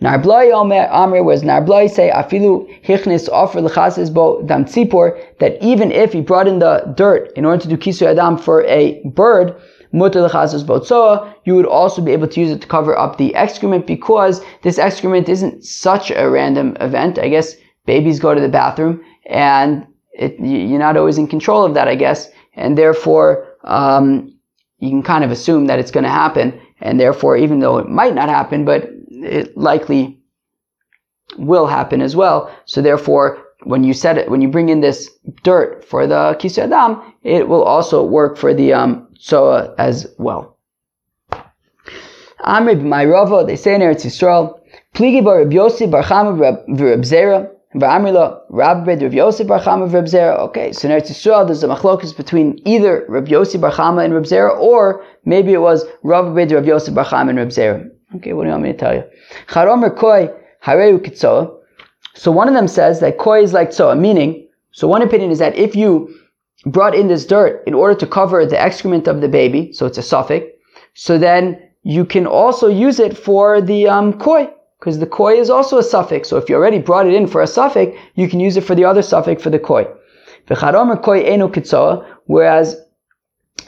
[0.00, 6.12] Narblai Amr was Narblai say afilu hichnis offer lechases bo dam tzipor that even if
[6.12, 9.54] he brought in the dirt in order to do kisu adam for a bird
[9.92, 13.34] mutter lechases botzoa you would also be able to use it to cover up the
[13.34, 17.18] excrement because this excrement isn't such a random event.
[17.18, 17.54] I guess
[17.86, 21.88] babies go to the bathroom and it, you're not always in control of that.
[21.88, 24.32] I guess and therefore um,
[24.78, 27.88] you can kind of assume that it's going to happen and therefore even though it
[27.88, 28.90] might not happen but
[29.24, 30.18] it likely
[31.38, 32.54] will happen as well.
[32.66, 35.10] So therefore, when you set it, when you bring in this
[35.42, 40.56] dirt for the kisei adam, it will also work for the um, soa as well.
[42.44, 44.60] Amr my Rava, they say in Eretz Yisrael,
[44.94, 46.36] Pligi bar Reb Yossi bar Chama
[46.68, 50.38] v'Reb Zera, v'Amrila Rabbi Reb Yossi bar Chama v'Reb Zera.
[50.40, 54.14] Okay, so in Eretz Yisrael there's a machlokus between either Reb Yossi bar Chama and
[54.14, 57.90] Reb Zera, or maybe it was Rabbi Reb Yossi bar Chama and Reb Zera.
[58.14, 59.04] Okay, what do you want me to tell you?
[59.48, 60.30] Koi
[60.64, 61.52] hareu kitzoa.
[62.14, 65.38] So one of them says that koi is like tzoa, meaning, so one opinion is
[65.38, 66.14] that if you
[66.66, 69.98] brought in this dirt in order to cover the excrement of the baby, so it's
[69.98, 70.46] a suffix,
[70.94, 75.50] so then you can also use it for the um, koi, because the koi is
[75.50, 76.28] also a suffix.
[76.28, 78.74] So if you already brought it in for a suffix, you can use it for
[78.74, 79.86] the other suffix for the koi.
[82.26, 82.80] whereas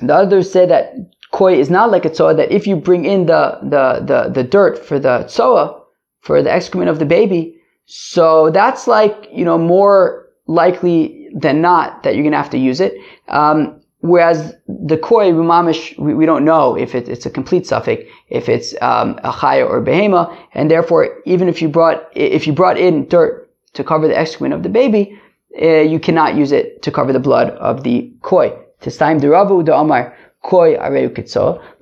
[0.02, 0.94] the others say that
[1.30, 4.42] koi is not like a tzoa, that if you bring in the, the, the, the
[4.42, 5.82] dirt for the tzoa,
[6.20, 12.02] for the excrement of the baby, so that's like, you know, more likely than not
[12.02, 12.94] that you're going to have to use it.
[13.28, 18.04] Um, whereas the koi, rumamish, we, we, don't know if it, it's a complete suffix,
[18.28, 22.52] if it's um, a chaya or behema, and therefore, even if you brought if you
[22.52, 25.18] brought in dirt to cover the excrement of the baby,
[25.60, 28.50] uh, you cannot use it to cover the blood of the koi.
[28.80, 30.76] Tistaim de Ravu de Amar koi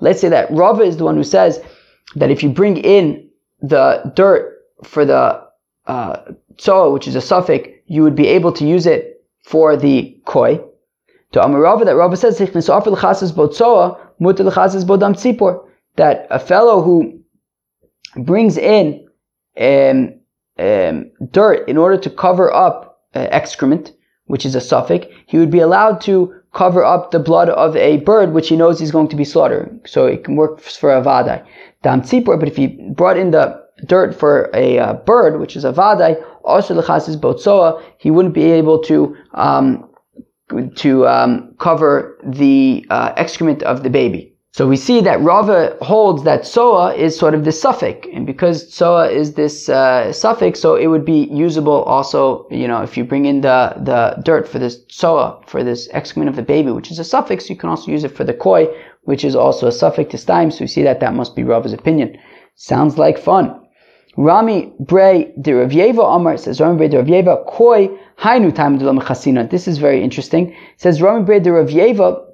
[0.00, 1.60] Let's say that Rava is the one who says
[2.14, 3.28] that if you bring in
[3.60, 5.42] the dirt for the
[5.86, 10.20] uh, tzoa, which is a suffix, you would be able to use it for the
[10.24, 10.60] koi.
[11.32, 12.38] To Amar Rava, that Rava says
[15.96, 17.20] that a fellow who
[18.16, 19.08] brings in
[19.60, 20.20] um,
[20.58, 23.92] um, dirt in order to cover up uh, excrement,
[24.26, 27.98] which is a suffix, he would be allowed to cover up the blood of a
[27.98, 29.80] bird which he knows he's going to be slaughtering.
[29.86, 31.46] So it can work for a vadai.
[31.82, 35.64] Dam tzipor, but if he brought in the dirt for a uh, bird, which is
[35.64, 39.88] a vadai, also lechasis botsoa, he wouldn't be able to um,
[40.76, 44.35] to um, cover the uh, excrement of the baby.
[44.56, 48.72] So we see that Rava holds that soa is sort of the safek, and because
[48.72, 52.48] soa is this uh, safek, so it would be usable also.
[52.50, 56.30] You know, if you bring in the the dirt for this soa for this excrement
[56.30, 58.66] of the baby, which is a safek, you can also use it for the koi,
[59.02, 60.50] which is also a safek this time.
[60.50, 62.16] So we see that that must be Rava's opinion.
[62.54, 63.60] Sounds like fun.
[64.16, 68.78] Rami Bray de Rav Yeva Amar says Rami Bray de Rav Yeva koi hainu time.
[69.48, 70.52] This is very interesting.
[70.52, 72.25] It says Rami Bray de Rav Yeva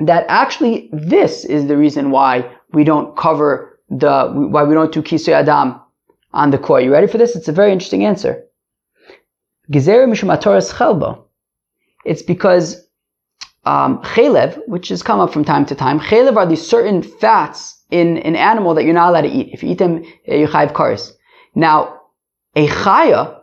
[0.00, 5.02] that actually this is the reason why we don't cover the, why we don't do
[5.02, 5.80] kisui adam
[6.32, 6.80] on the koi.
[6.80, 7.34] You ready for this?
[7.34, 8.44] It's a very interesting answer.
[12.04, 12.88] It's because
[13.64, 14.02] um,
[14.66, 18.36] which has come up from time to time, chalev are these certain fats in an
[18.36, 19.52] animal that you're not allowed to eat.
[19.52, 21.12] If you eat them, you chayiv karis.
[21.54, 22.00] Now,
[22.56, 23.40] a chaya,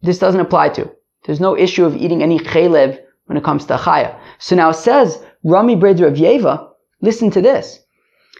[0.00, 0.90] this doesn't apply to.
[1.24, 4.18] There's no issue of eating any chalev when it comes to a chaya.
[4.38, 6.68] So now it says Rami Yeva,
[7.00, 7.80] listen to this.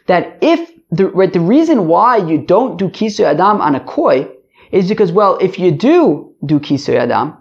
[0.07, 4.29] That if the, right, the reason why you don't do Kisui Adam on a koi
[4.71, 7.37] is because, well, if you do do Kisui Adam,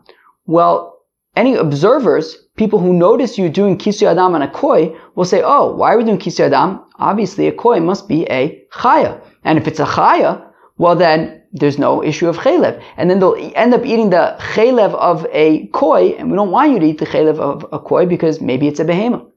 [0.46, 1.00] well,
[1.36, 5.74] any observers, people who notice you doing Kisui Adam on a koi, will say, oh,
[5.76, 6.82] why are we doing Kisui Adam?
[6.98, 9.22] Obviously, a koi must be a chaya.
[9.44, 10.48] And if it's a chaya,
[10.78, 12.82] well then, there's no issue of chaylev.
[12.96, 16.72] And then they'll end up eating the chaylev of a koi, and we don't want
[16.72, 19.31] you to eat the chaylev of a koi because maybe it's a behemoth.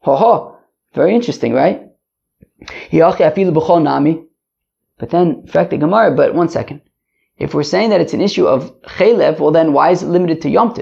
[0.00, 0.58] Ho ho.
[0.94, 1.82] Very interesting, right?
[4.98, 6.80] But then, fact the Gemara, but one second.
[7.36, 10.42] If we're saying that it's an issue of chaylev, well then why is it limited
[10.42, 10.74] to Yom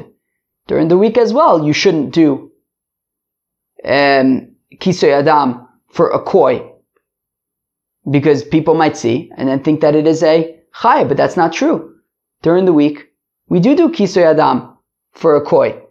[0.67, 2.51] During the week as well, you shouldn't do
[3.85, 6.73] um, adam for a koi
[8.11, 11.53] because people might see and then think that it is a chay, but that's not
[11.53, 11.97] true.
[12.43, 13.09] During the week,
[13.49, 14.79] we do do kisoy adam
[15.13, 15.83] for a koi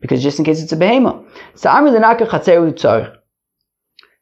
[0.00, 1.23] because just in case it's a behemoth.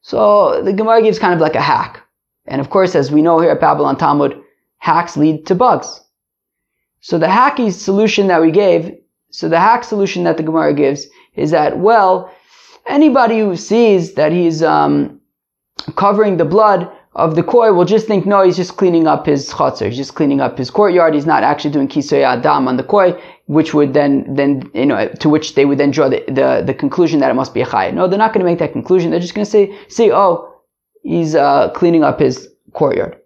[0.03, 2.03] So the Gemara gives kind of like a hack.
[2.47, 4.41] And of course, as we know here at Babylon Talmud,
[4.79, 6.01] hacks lead to bugs.
[7.01, 8.97] So the hacky solution that we gave,
[9.31, 12.33] so the hack solution that the Gemara gives is that, well,
[12.87, 15.21] anybody who sees that he's um,
[15.97, 19.51] covering the blood of the koi will just think, no, he's just cleaning up his
[19.51, 22.83] chotzer, he's just cleaning up his courtyard, he's not actually doing kisoy adam on the
[22.83, 23.13] koi,
[23.47, 26.73] which would then, then, you know, to which they would then draw the, the, the
[26.73, 27.91] conclusion that it must be a chai.
[27.91, 29.11] No, they're not going to make that conclusion.
[29.11, 30.55] They're just going to say, see, oh,
[31.03, 33.19] he's, uh, cleaning up his courtyard.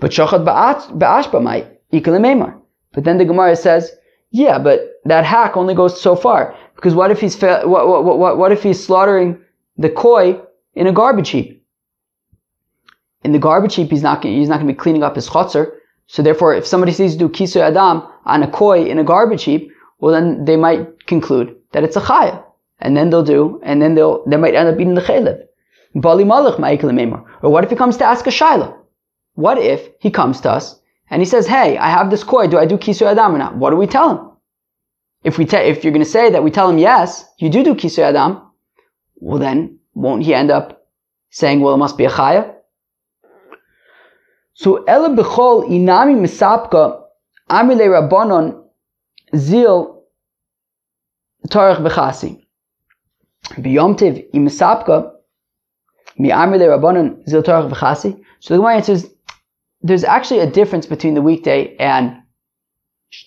[0.00, 1.66] But shachad ba'ashba might,
[2.92, 3.92] But then the Gemara says,
[4.30, 6.56] yeah, but that hack only goes so far.
[6.76, 9.38] Because what if he's, fa- what, what, what, what if he's slaughtering
[9.76, 10.40] the koi
[10.74, 11.57] in a garbage heap?
[13.24, 15.72] In the garbage heap, he's not, he's not going to be cleaning up his chotzer.
[16.06, 19.70] So therefore, if somebody sees do kisoy adam on a koi in a garbage heap,
[19.98, 22.44] well then they might conclude that it's a chaya.
[22.80, 25.42] And then they'll do, and then they'll, they might end up eating the chaylev.
[25.94, 28.76] Bali malach Or what if he comes to ask a shaila?
[29.34, 32.58] What if he comes to us and he says, hey, I have this koi, do
[32.58, 33.56] I do kisoy adam or not?
[33.56, 34.30] What do we tell him?
[35.24, 37.64] If we te- if you're going to say that we tell him yes, you do
[37.64, 38.42] do kisoy adam,
[39.16, 40.86] well then won't he end up
[41.30, 42.54] saying, well, it must be a chaya?
[44.60, 47.04] So ele bechol inami misapka
[47.48, 48.64] amile rabbanon
[49.36, 50.02] zil
[51.48, 52.44] torach bechasi.
[53.56, 55.12] Biyomtiv imisapka
[56.18, 58.20] mi amile rabbanon zil torach bechasi.
[58.40, 59.06] So the Gemara answers,
[59.82, 62.16] there's actually a difference between the weekday and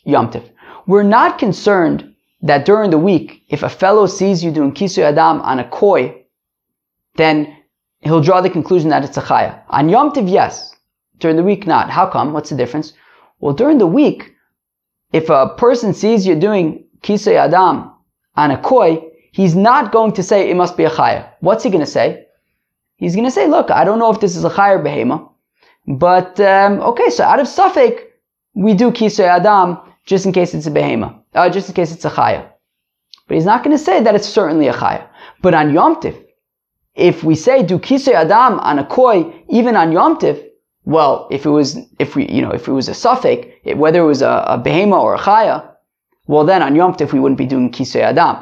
[0.05, 0.43] Yomtiv.
[0.85, 5.39] We're not concerned that during the week, if a fellow sees you doing kisu adam
[5.43, 6.25] on a koi,
[7.15, 7.55] then
[8.01, 9.61] he'll draw the conclusion that it's a chaya.
[9.69, 10.75] On Yom Tiv, yes.
[11.21, 11.89] During the week, not.
[11.91, 12.33] How come?
[12.33, 12.93] What's the difference?
[13.39, 14.33] Well, during the week,
[15.13, 17.91] if a person sees you doing kisei adam
[18.35, 21.29] on a koi, he's not going to say it must be a chaya.
[21.39, 22.25] What's he going to say?
[22.97, 25.29] He's going to say, look, I don't know if this is a chaya or behema,
[25.87, 27.99] but um, okay, so out of safek,
[28.55, 32.05] we do kisei adam just in case it's a behema, uh, just in case it's
[32.05, 32.49] a chaya.
[33.27, 35.07] But he's not going to say that it's certainly a chaya.
[35.41, 36.15] But on Yom Tif,
[36.95, 40.47] if we say do kisei adam on a koi, even on Yom Tif,
[40.85, 44.05] well, if it was, if we, you know, if it was a safek, whether it
[44.05, 45.69] was a, a behema or a chaya,
[46.27, 48.37] well then on Yom Tif we wouldn't be doing kisei adam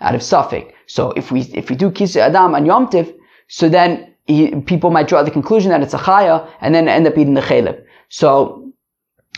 [0.00, 0.72] out of safek.
[0.86, 3.12] So if we, if we do kisei adam on Yom Tif,
[3.48, 7.06] so then he, people might draw the conclusion that it's a chaya and then end
[7.06, 7.82] up eating the chalib.
[8.08, 8.72] So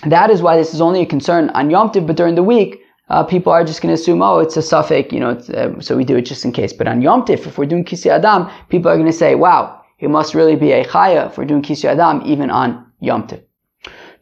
[0.05, 2.83] that is why this is only a concern on Yom Tiv, but during the week,
[3.09, 5.97] uh, people are just going to assume, oh, it's a safek, you know, uh, so
[5.97, 6.73] we do it just in case.
[6.73, 9.81] But on Yom Tif, if we're doing Kisi Adam, people are going to say, wow,
[9.99, 13.43] it must really be a chaya for doing Kisi Adam, even on Yom Tif.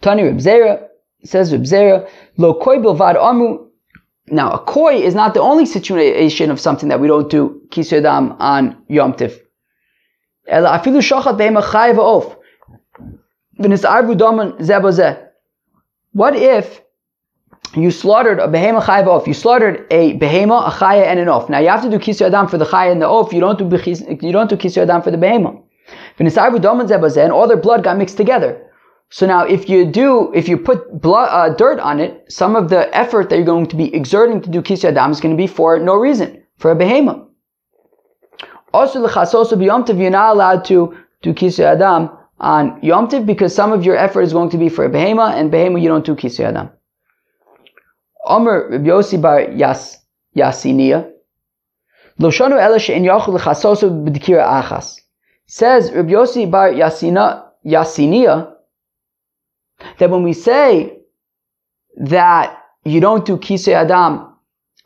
[0.00, 0.88] Tani Ribzera
[1.24, 3.58] says Ribzera, lo koi bilvad amu.
[4.28, 7.98] Now, a koi is not the only situation of something that we don't do Kisi
[7.98, 9.38] Adam on Yom Tif.
[10.46, 12.36] Ela afilu shochat behem a chayav of.
[13.56, 13.70] What
[16.36, 16.82] if
[17.76, 19.28] you slaughtered a behema chayva off?
[19.28, 21.48] You slaughtered a behema, a chaya, and an off.
[21.48, 23.32] Now you have to do kisya adam for the chaya and the off.
[23.32, 23.64] You don't do
[24.26, 25.62] you don't do kisya adam for the behema.
[26.18, 28.64] And all their blood got mixed together.
[29.10, 32.68] So now, if you do, if you put blood, uh, dirt on it, some of
[32.68, 35.40] the effort that you're going to be exerting to do kisya adam is going to
[35.40, 37.24] be for no reason, for a behema.
[38.72, 42.10] Also, the you're not allowed to do kisya adam
[42.40, 45.32] on Yom Tiv because some of your effort is going to be for a behema,
[45.34, 46.70] and behema you don't do kisui adam.
[48.26, 49.98] Omer Rabbi bar Yas
[50.36, 51.08] Yasinia.
[52.18, 55.03] Loshanu ela she'en yachul lechasosu b'dikira achas.
[55.46, 58.54] Says Rabbi Yossi bar Yasina Yasinia
[59.98, 60.98] that when we say
[61.96, 64.34] that you don't do kisei adam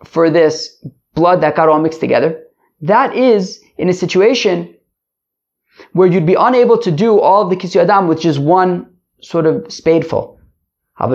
[0.05, 0.85] for this
[1.15, 2.43] blood that got all mixed together,
[2.81, 4.75] that is in a situation
[5.93, 8.87] where you'd be unable to do all of the kisui adam with just one
[9.23, 10.39] sort of spadeful.
[10.99, 11.11] But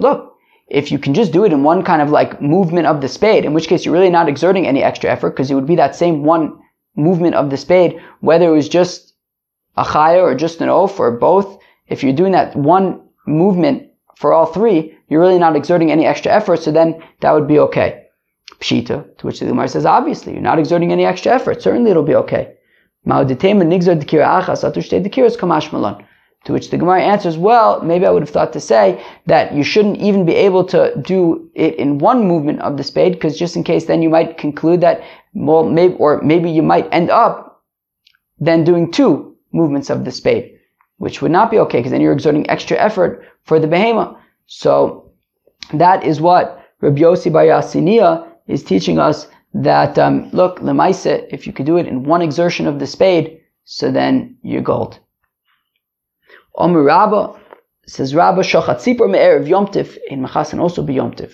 [0.00, 0.36] look,
[0.68, 3.44] if you can just do it in one kind of like movement of the spade,
[3.44, 5.96] in which case you're really not exerting any extra effort because it would be that
[5.96, 6.56] same one
[6.96, 9.14] movement of the spade, whether it was just
[9.76, 11.58] a chaya or just an oaf or both.
[11.88, 16.32] If you're doing that one movement for all three, you're really not exerting any extra
[16.32, 18.06] effort, so then that would be okay.
[18.60, 21.62] Pshita, to which the Gemara says, obviously, you're not exerting any extra effort.
[21.62, 22.54] Certainly it'll be okay.
[26.46, 29.62] To which the Gemara answers, well, maybe I would have thought to say that you
[29.62, 33.56] shouldn't even be able to do it in one movement of the spade, because just
[33.56, 35.02] in case then you might conclude that,
[35.34, 37.62] well, maybe, or maybe you might end up
[38.38, 40.58] then doing two movements of the spade,
[40.96, 44.16] which would not be okay, because then you're exerting extra effort for the behema.
[44.46, 45.12] So
[45.74, 51.52] that is what Rabbi Yossi Bar is teaching us that um, look, lemaise, if you
[51.52, 54.98] could do it in one exertion of the spade, so then you're gold.
[56.54, 57.38] Omer Rabba
[57.86, 61.32] says Rabba tzipor me'erev yomtiv in machasan also be yomtiv.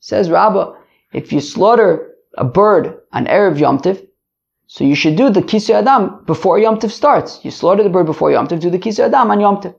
[0.00, 0.74] Says Rabba,
[1.12, 4.06] if you slaughter a bird on erev yomtiv,
[4.66, 7.44] so you should do the kisui adam before yomtiv starts.
[7.44, 9.74] You slaughter the bird before yomtiv, do the kisui adam on yomtiv.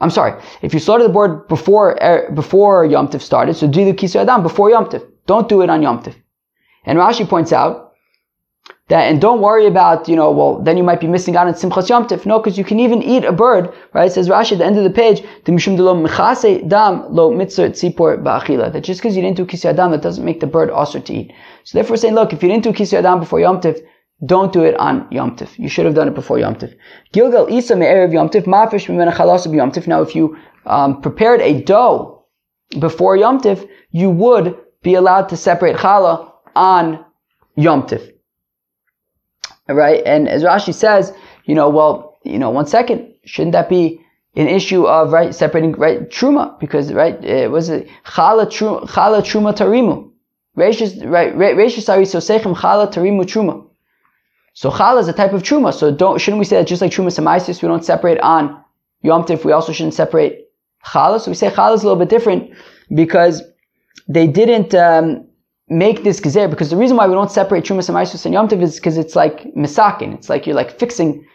[0.00, 3.92] I'm sorry, if you slaughter the bird before er, before yomtiv started, so do the
[3.92, 5.06] kisui adam before yomtiv.
[5.26, 6.14] Don't do it on yomtiv.
[6.84, 7.87] And Rashi points out
[8.88, 11.52] that, and don't worry about, you know, well, then you might be missing out on
[11.52, 12.24] Simchas Yom Tif.
[12.24, 14.06] No, because you can even eat a bird, right?
[14.06, 15.56] It says Rashi at the end of the page, dam
[17.14, 18.72] lo ba'achila.
[18.72, 21.12] That just because you didn't do kisya adam, that doesn't make the bird also to
[21.12, 21.32] eat.
[21.64, 23.78] So therefore saying, look, if you didn't do kisya adam before Yom Tif,
[24.24, 25.58] don't do it on Yom Tif.
[25.58, 26.74] You should have done it before Yom Tif.
[27.12, 29.86] Gilgal isa me'erev Yom Tif, mafish mimena chalasu Yom Tif.
[29.86, 32.24] Now, if you um, prepared a dough
[32.78, 37.04] before Yom Tif, you would be allowed to separate challah on
[37.54, 38.12] Yom Tif.
[39.68, 40.02] Right?
[40.06, 41.12] And as Rashi says,
[41.44, 44.00] you know, well, you know, one second, shouldn't that be
[44.34, 46.58] an issue of, right, separating, right, truma?
[46.58, 50.10] Because, right, it was it chala, truma, chala truma tarimu.
[50.56, 53.66] Reishis, right, reishis ari sosechem chala tarimu truma.
[54.54, 55.72] So chala is a type of truma.
[55.72, 58.62] So don't, shouldn't we say that just like truma samaisis, we don't separate on
[59.02, 60.48] Yom Tif, we also shouldn't separate
[60.84, 61.20] chala?
[61.20, 62.52] So we say chala is a little bit different
[62.94, 63.42] because
[64.08, 65.27] they didn't, um,
[65.70, 68.48] make this gezer because the reason why we don't separate Trumas and Maisus and Yom
[68.48, 70.14] Tov is because it's like misakin.
[70.14, 71.26] It's like you're like fixing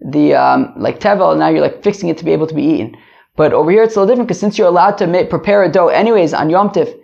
[0.00, 2.62] the um, like tevel, and now you're like fixing it to be able to be
[2.62, 2.96] eaten.
[3.36, 5.70] But over here it's a little different because since you're allowed to make, prepare a
[5.70, 6.94] dough anyways on Yom Tov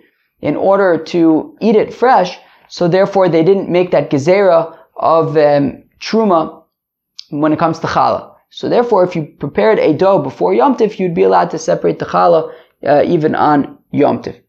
[0.41, 5.83] in order to eat it fresh, so therefore they didn't make that gezerah of um,
[5.99, 6.63] truma
[7.29, 8.33] when it comes to challah.
[8.49, 11.99] So therefore, if you prepared a dough before Yom Tif, you'd be allowed to separate
[11.99, 12.53] the challah
[12.85, 14.41] uh, even on Yom Tif.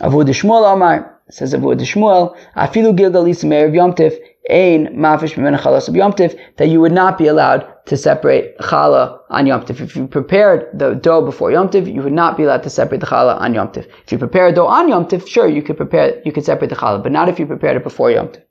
[0.00, 4.18] Amar, says Abu Shmuel, Afilu Gilgal Erev Yom Tif,
[4.50, 9.46] ein mafish chalas of yomtiv, that you would not be allowed to separate challah on
[9.46, 9.80] yomtiv.
[9.80, 13.06] If you prepared the dough before yomtiv, you would not be allowed to separate the
[13.06, 13.86] challah on yomtiv.
[14.04, 17.02] If you prepare dough on yomtiv, sure, you could prepare, you could separate the challah,
[17.02, 18.42] but not if you prepared it before yomtiv.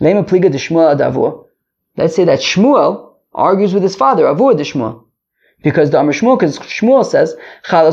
[0.00, 1.46] Lema pliga de Shmuel.
[1.96, 5.03] Let's say that Shmuel argues with his father, avur de Shmuel.
[5.64, 7.34] Because the Amr Shmuel, because Shmuel says.
[7.70, 7.84] That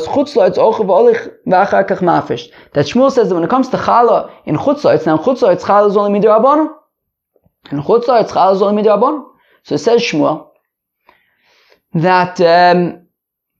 [2.86, 5.90] Shmuel says that when it comes to challah in chutzla, it's now chutzla, it's challah
[5.90, 6.70] is only midir
[7.72, 9.26] In chutzla, it's challah is only midir
[9.64, 10.50] So it says Shmuel,
[11.94, 13.08] that um,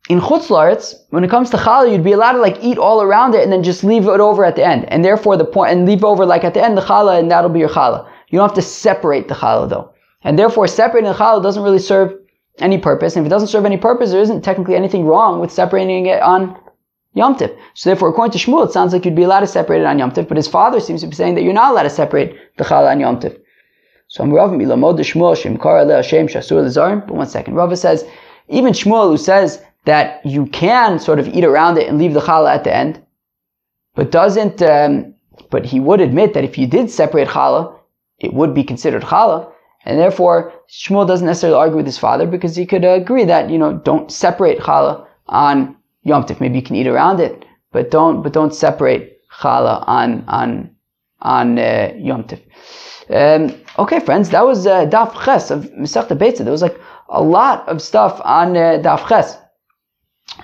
[0.10, 3.34] in chutzlaritz, when it comes to challah, you'd be allowed to like eat all around
[3.34, 4.92] it and then just leave it over at the end.
[4.92, 7.50] And therefore the point, and leave over like at the end the challah and that'll
[7.50, 8.06] be your challah.
[8.28, 9.94] You don't have to separate the challah though.
[10.24, 12.14] And therefore separating the challah doesn't really serve
[12.62, 13.16] any purpose.
[13.16, 16.22] And if it doesn't serve any purpose, there isn't technically anything wrong with separating it
[16.22, 16.58] on
[17.14, 17.52] Yom Tiv.
[17.74, 20.00] So therefore, according to Shmuel, it sounds like you'd be allowed to separate it on
[20.00, 22.38] Yom Tiv, but his father seems to be saying that you're not allowed to separate
[22.58, 23.38] the challah on Yom Tiv.
[24.08, 27.08] So I'm Rav Milamod Shmuel Shem Hashem Shasur.
[27.08, 28.06] But one second, Rav says
[28.50, 32.20] even Shmuel who says that you can sort of eat around it and leave the
[32.20, 33.02] challah at the end,
[33.96, 34.62] but doesn't.
[34.62, 35.16] Um,
[35.50, 37.78] but he would admit that if you did separate challah,
[38.20, 39.52] it would be considered challah.
[39.86, 43.58] And therefore, Shmuel doesn't necessarily argue with his father because he could agree that, you
[43.58, 46.40] know, don't separate challah on Yom Tif.
[46.40, 50.76] Maybe you can eat around it, but don't, but don't separate challah on, on,
[51.22, 52.42] on uh, Yom Tif.
[53.10, 56.44] Um, okay, friends, that was uh, Daf Ches of Masechta Beitza.
[56.44, 56.80] There was like
[57.10, 59.38] a lot of stuff on uh, Daf Ches.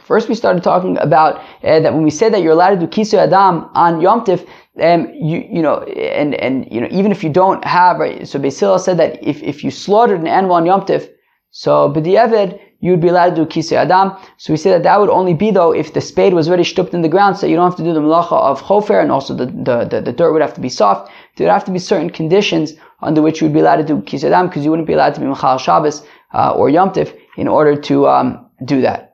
[0.03, 2.88] First, we started talking about uh, that when we say that you're allowed to do
[2.88, 4.45] kisu adam on Yom Tif,
[4.82, 8.28] um, you you know, and and you know, even if you don't have, right?
[8.28, 11.09] So Basil said that if, if you slaughtered an animal on Yom Tif,
[11.51, 14.15] so b'di'evid you'd be allowed to do kisei adam.
[14.38, 16.93] So we say that that would only be though if the spade was already stupped
[16.93, 19.34] in the ground, so you don't have to do the malacha of chofer, and also
[19.34, 21.11] the, the, the, the dirt would have to be soft.
[21.36, 24.01] There would have to be certain conditions under which you would be allowed to do
[24.01, 26.03] kisei adam because you wouldn't be allowed to be machal Shabbos
[26.34, 29.07] uh, or Yom Tif in order to um, do that.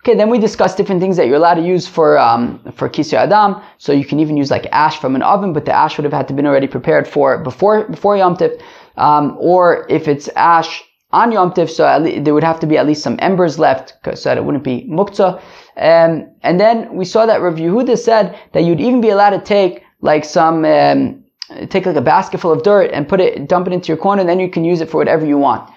[0.00, 3.14] Okay, then we discussed different things that you're allowed to use for um, for kisui
[3.14, 3.62] adam.
[3.78, 6.12] So you can even use like ash from an oven, but the ash would have
[6.12, 8.60] had to been already prepared for before before Yom Tif.
[8.96, 11.82] Um, or if it's ash on Yom Tif, so
[12.22, 14.86] there would have to be at least some embers left, so that it wouldn't be
[14.88, 15.40] muktzah.
[15.76, 19.40] Um, and then we saw that Rav Yehuda said that you'd even be allowed to
[19.40, 21.24] take like some um,
[21.70, 24.20] take like a basket full of dirt and put it dump it into your corner,
[24.20, 25.70] and then you can use it for whatever you want.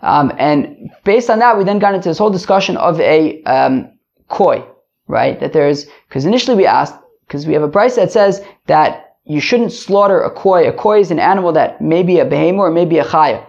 [0.00, 3.90] Um, and based on that, we then got into this whole discussion of a um,
[4.28, 4.64] koi,
[5.06, 5.38] right?
[5.40, 6.94] That there's because initially we asked
[7.26, 10.68] because we have a price that says that you shouldn't slaughter a koi.
[10.68, 13.44] A koi is an animal that may be a behemoth or maybe a chaya.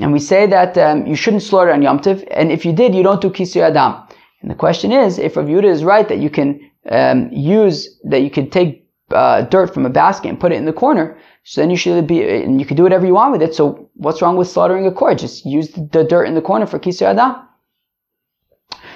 [0.00, 2.94] And we say that um, you shouldn't slaughter on Yom Tiv, and if you did,
[2.94, 4.06] you don't do kisu adam.
[4.42, 6.60] And the question is, if Rav Yehuda is right that you can
[6.90, 10.66] um, use that you can take uh, dirt from a basket and put it in
[10.66, 11.18] the corner,
[11.48, 13.54] so then you should be, and you can do whatever you want with it.
[13.54, 15.14] So what's wrong with slaughtering a koi?
[15.14, 17.36] Just use the dirt in the corner for kisur adam.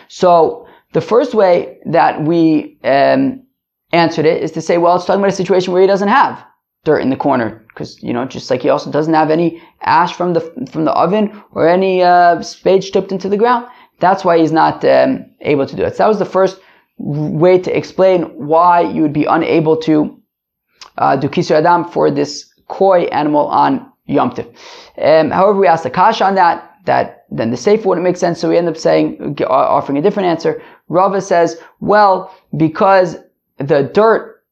[0.09, 3.47] So the first way that we um,
[3.93, 6.45] answered it is to say, well, it's talking about a situation where he doesn't have
[6.85, 10.15] dirt in the corner because you know just like he also doesn't have any ash
[10.15, 10.41] from the
[10.73, 13.65] from the oven or any uh, spade stripped into the ground.
[14.01, 15.93] That's why he's not um, able to do it.
[15.93, 16.59] So that was the first
[16.99, 20.20] way to explain why you would be unable to
[20.99, 24.47] uh, do kisur adam for this koi animal on Yom Tiv.
[24.99, 28.41] Um, however, we asked the kasha on that, that then the safe wouldn't make sense,
[28.41, 30.63] so we end up saying, uh, offering a different answer.
[30.89, 33.17] Rava says, well, because
[33.59, 34.43] the dirt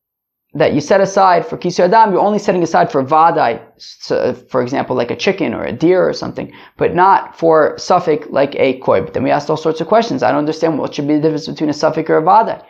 [0.55, 4.63] that you set aside for kisur adam, you're only setting aside for vadai, so for
[4.63, 8.79] example, like a chicken or a deer or something, but not for safek like a
[8.81, 9.01] koi.
[9.01, 10.23] But then we asked all sorts of questions.
[10.23, 12.65] I don't understand what should be the difference between a safek or a vadai.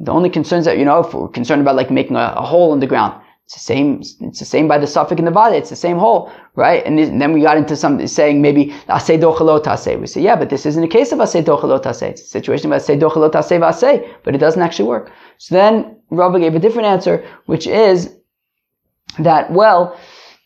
[0.00, 2.72] The only concerns that, you know, if we're concerned about like making a, a hole
[2.72, 5.56] in the ground, it's the same, it's the same by the safek in the body,
[5.58, 6.84] it's the same hole, right?
[6.86, 10.64] And, then we got into some saying maybe asay dochalot We say, yeah, but this
[10.64, 14.38] isn't a case of asay dochalot It's a situation about asay dochalot asay but it
[14.38, 15.12] doesn't actually work.
[15.36, 18.16] So then Rabbi gave a different answer, which is
[19.18, 19.98] that, well,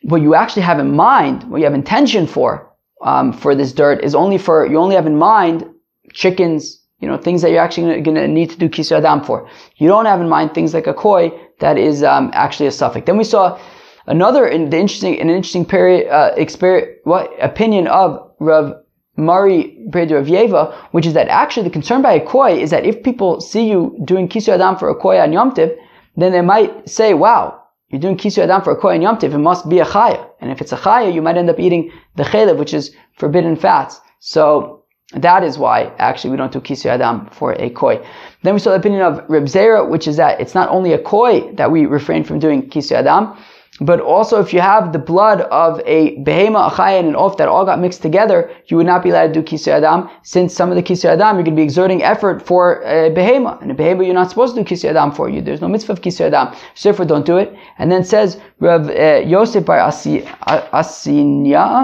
[0.03, 2.69] what you actually have in mind, what you have intention for,
[3.03, 5.69] um, for this dirt is only for, you only have in mind
[6.13, 9.49] chickens, you know, things that you're actually going to need to do kisur adam for.
[9.77, 11.31] You don't have in mind things like a koi
[11.61, 13.07] that is um, actually a safek.
[13.07, 13.59] Then we saw
[14.07, 18.75] another in interesting, an interesting period, uh, experience, what opinion of Rav
[19.17, 22.87] Mari Breder of Yeva, which is that actually the concern by a koi is that
[22.87, 25.71] if people see you doing kisur adam for a koi on Yom Tiv,
[26.17, 29.35] then they might say, wow, you're doing kisur adam for a koi on Yom Tiv,
[29.35, 30.25] it must be a chaya.
[30.41, 33.57] And if it's a chaya, you might end up eating the chalev, which is forbidden
[33.57, 34.01] fats.
[34.21, 34.78] So
[35.15, 38.05] that is why actually we don't do kisu adam for a koi.
[38.43, 40.99] Then we saw the opinion of Reb Zera, which is that it's not only a
[40.99, 43.37] koi that we refrain from doing kisu adam,
[43.81, 47.37] but also if you have the blood of a behema, a chaya, and an oaf
[47.37, 50.55] that all got mixed together, you would not be allowed to do kisui adam, since
[50.55, 53.71] some of the kisui adam you're going to be exerting effort for a behema, and
[53.71, 55.41] a behema you're not supposed to do kisui adam for you.
[55.41, 57.57] There's no mitzvah of kisui adam, so therefore don't do it.
[57.79, 60.27] And then says Rav uh, Yosef bar Asinia,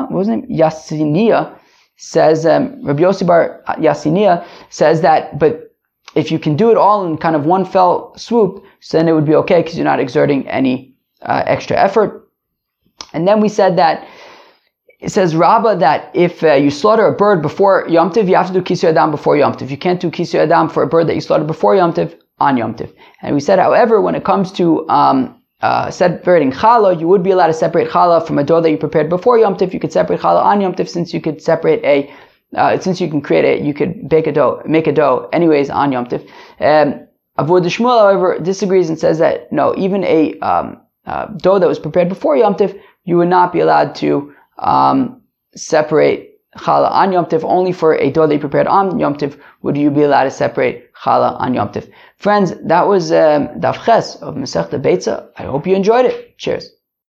[0.03, 0.49] what was his name?
[0.49, 1.57] Yasinia
[1.97, 5.75] says um, Rabbi Yosef bar Yasinia says that, but
[6.15, 9.13] if you can do it all in kind of one fell swoop, so then it
[9.13, 12.29] would be okay because you're not exerting any uh, extra effort.
[13.13, 14.07] And then we said that
[15.01, 18.47] it says Rabbah that if uh, you slaughter a bird before Yom Tiv, you have
[18.47, 19.71] to do Kisui Adam before Yom Tiv.
[19.71, 22.57] You can't do Kisui Adam for a bird that you slaughtered before Yom Tiv on
[22.57, 22.93] Yom Tiv.
[23.21, 27.31] And we said, however, when it comes to um, uh, separating challah, you would be
[27.31, 29.73] allowed to separate challah from a dough that you prepared before Yom Tiv.
[29.73, 32.13] You could separate challah on Yom Tiv since you could separate a,
[32.55, 35.71] uh, since you can create it, you could bake a dough, make a dough anyways
[35.71, 36.23] on Yom Tiv.
[36.61, 37.09] Um,
[37.39, 42.11] Shmuel, however, disagrees and says that no, even a um, uh, dough that was prepared
[42.11, 45.23] before Yom Tif, you would not be allowed to um,
[45.57, 47.43] separate challah on Yom Tif.
[47.43, 50.31] Only for a dough that you prepared on Yom Tif would you be allowed to
[50.31, 51.91] separate challah on Yom Tif.
[52.17, 55.29] Friends, that was um, Daf Ches of Masechta Beitza.
[55.37, 56.39] I hope you enjoyed it.
[56.39, 56.71] Cheers.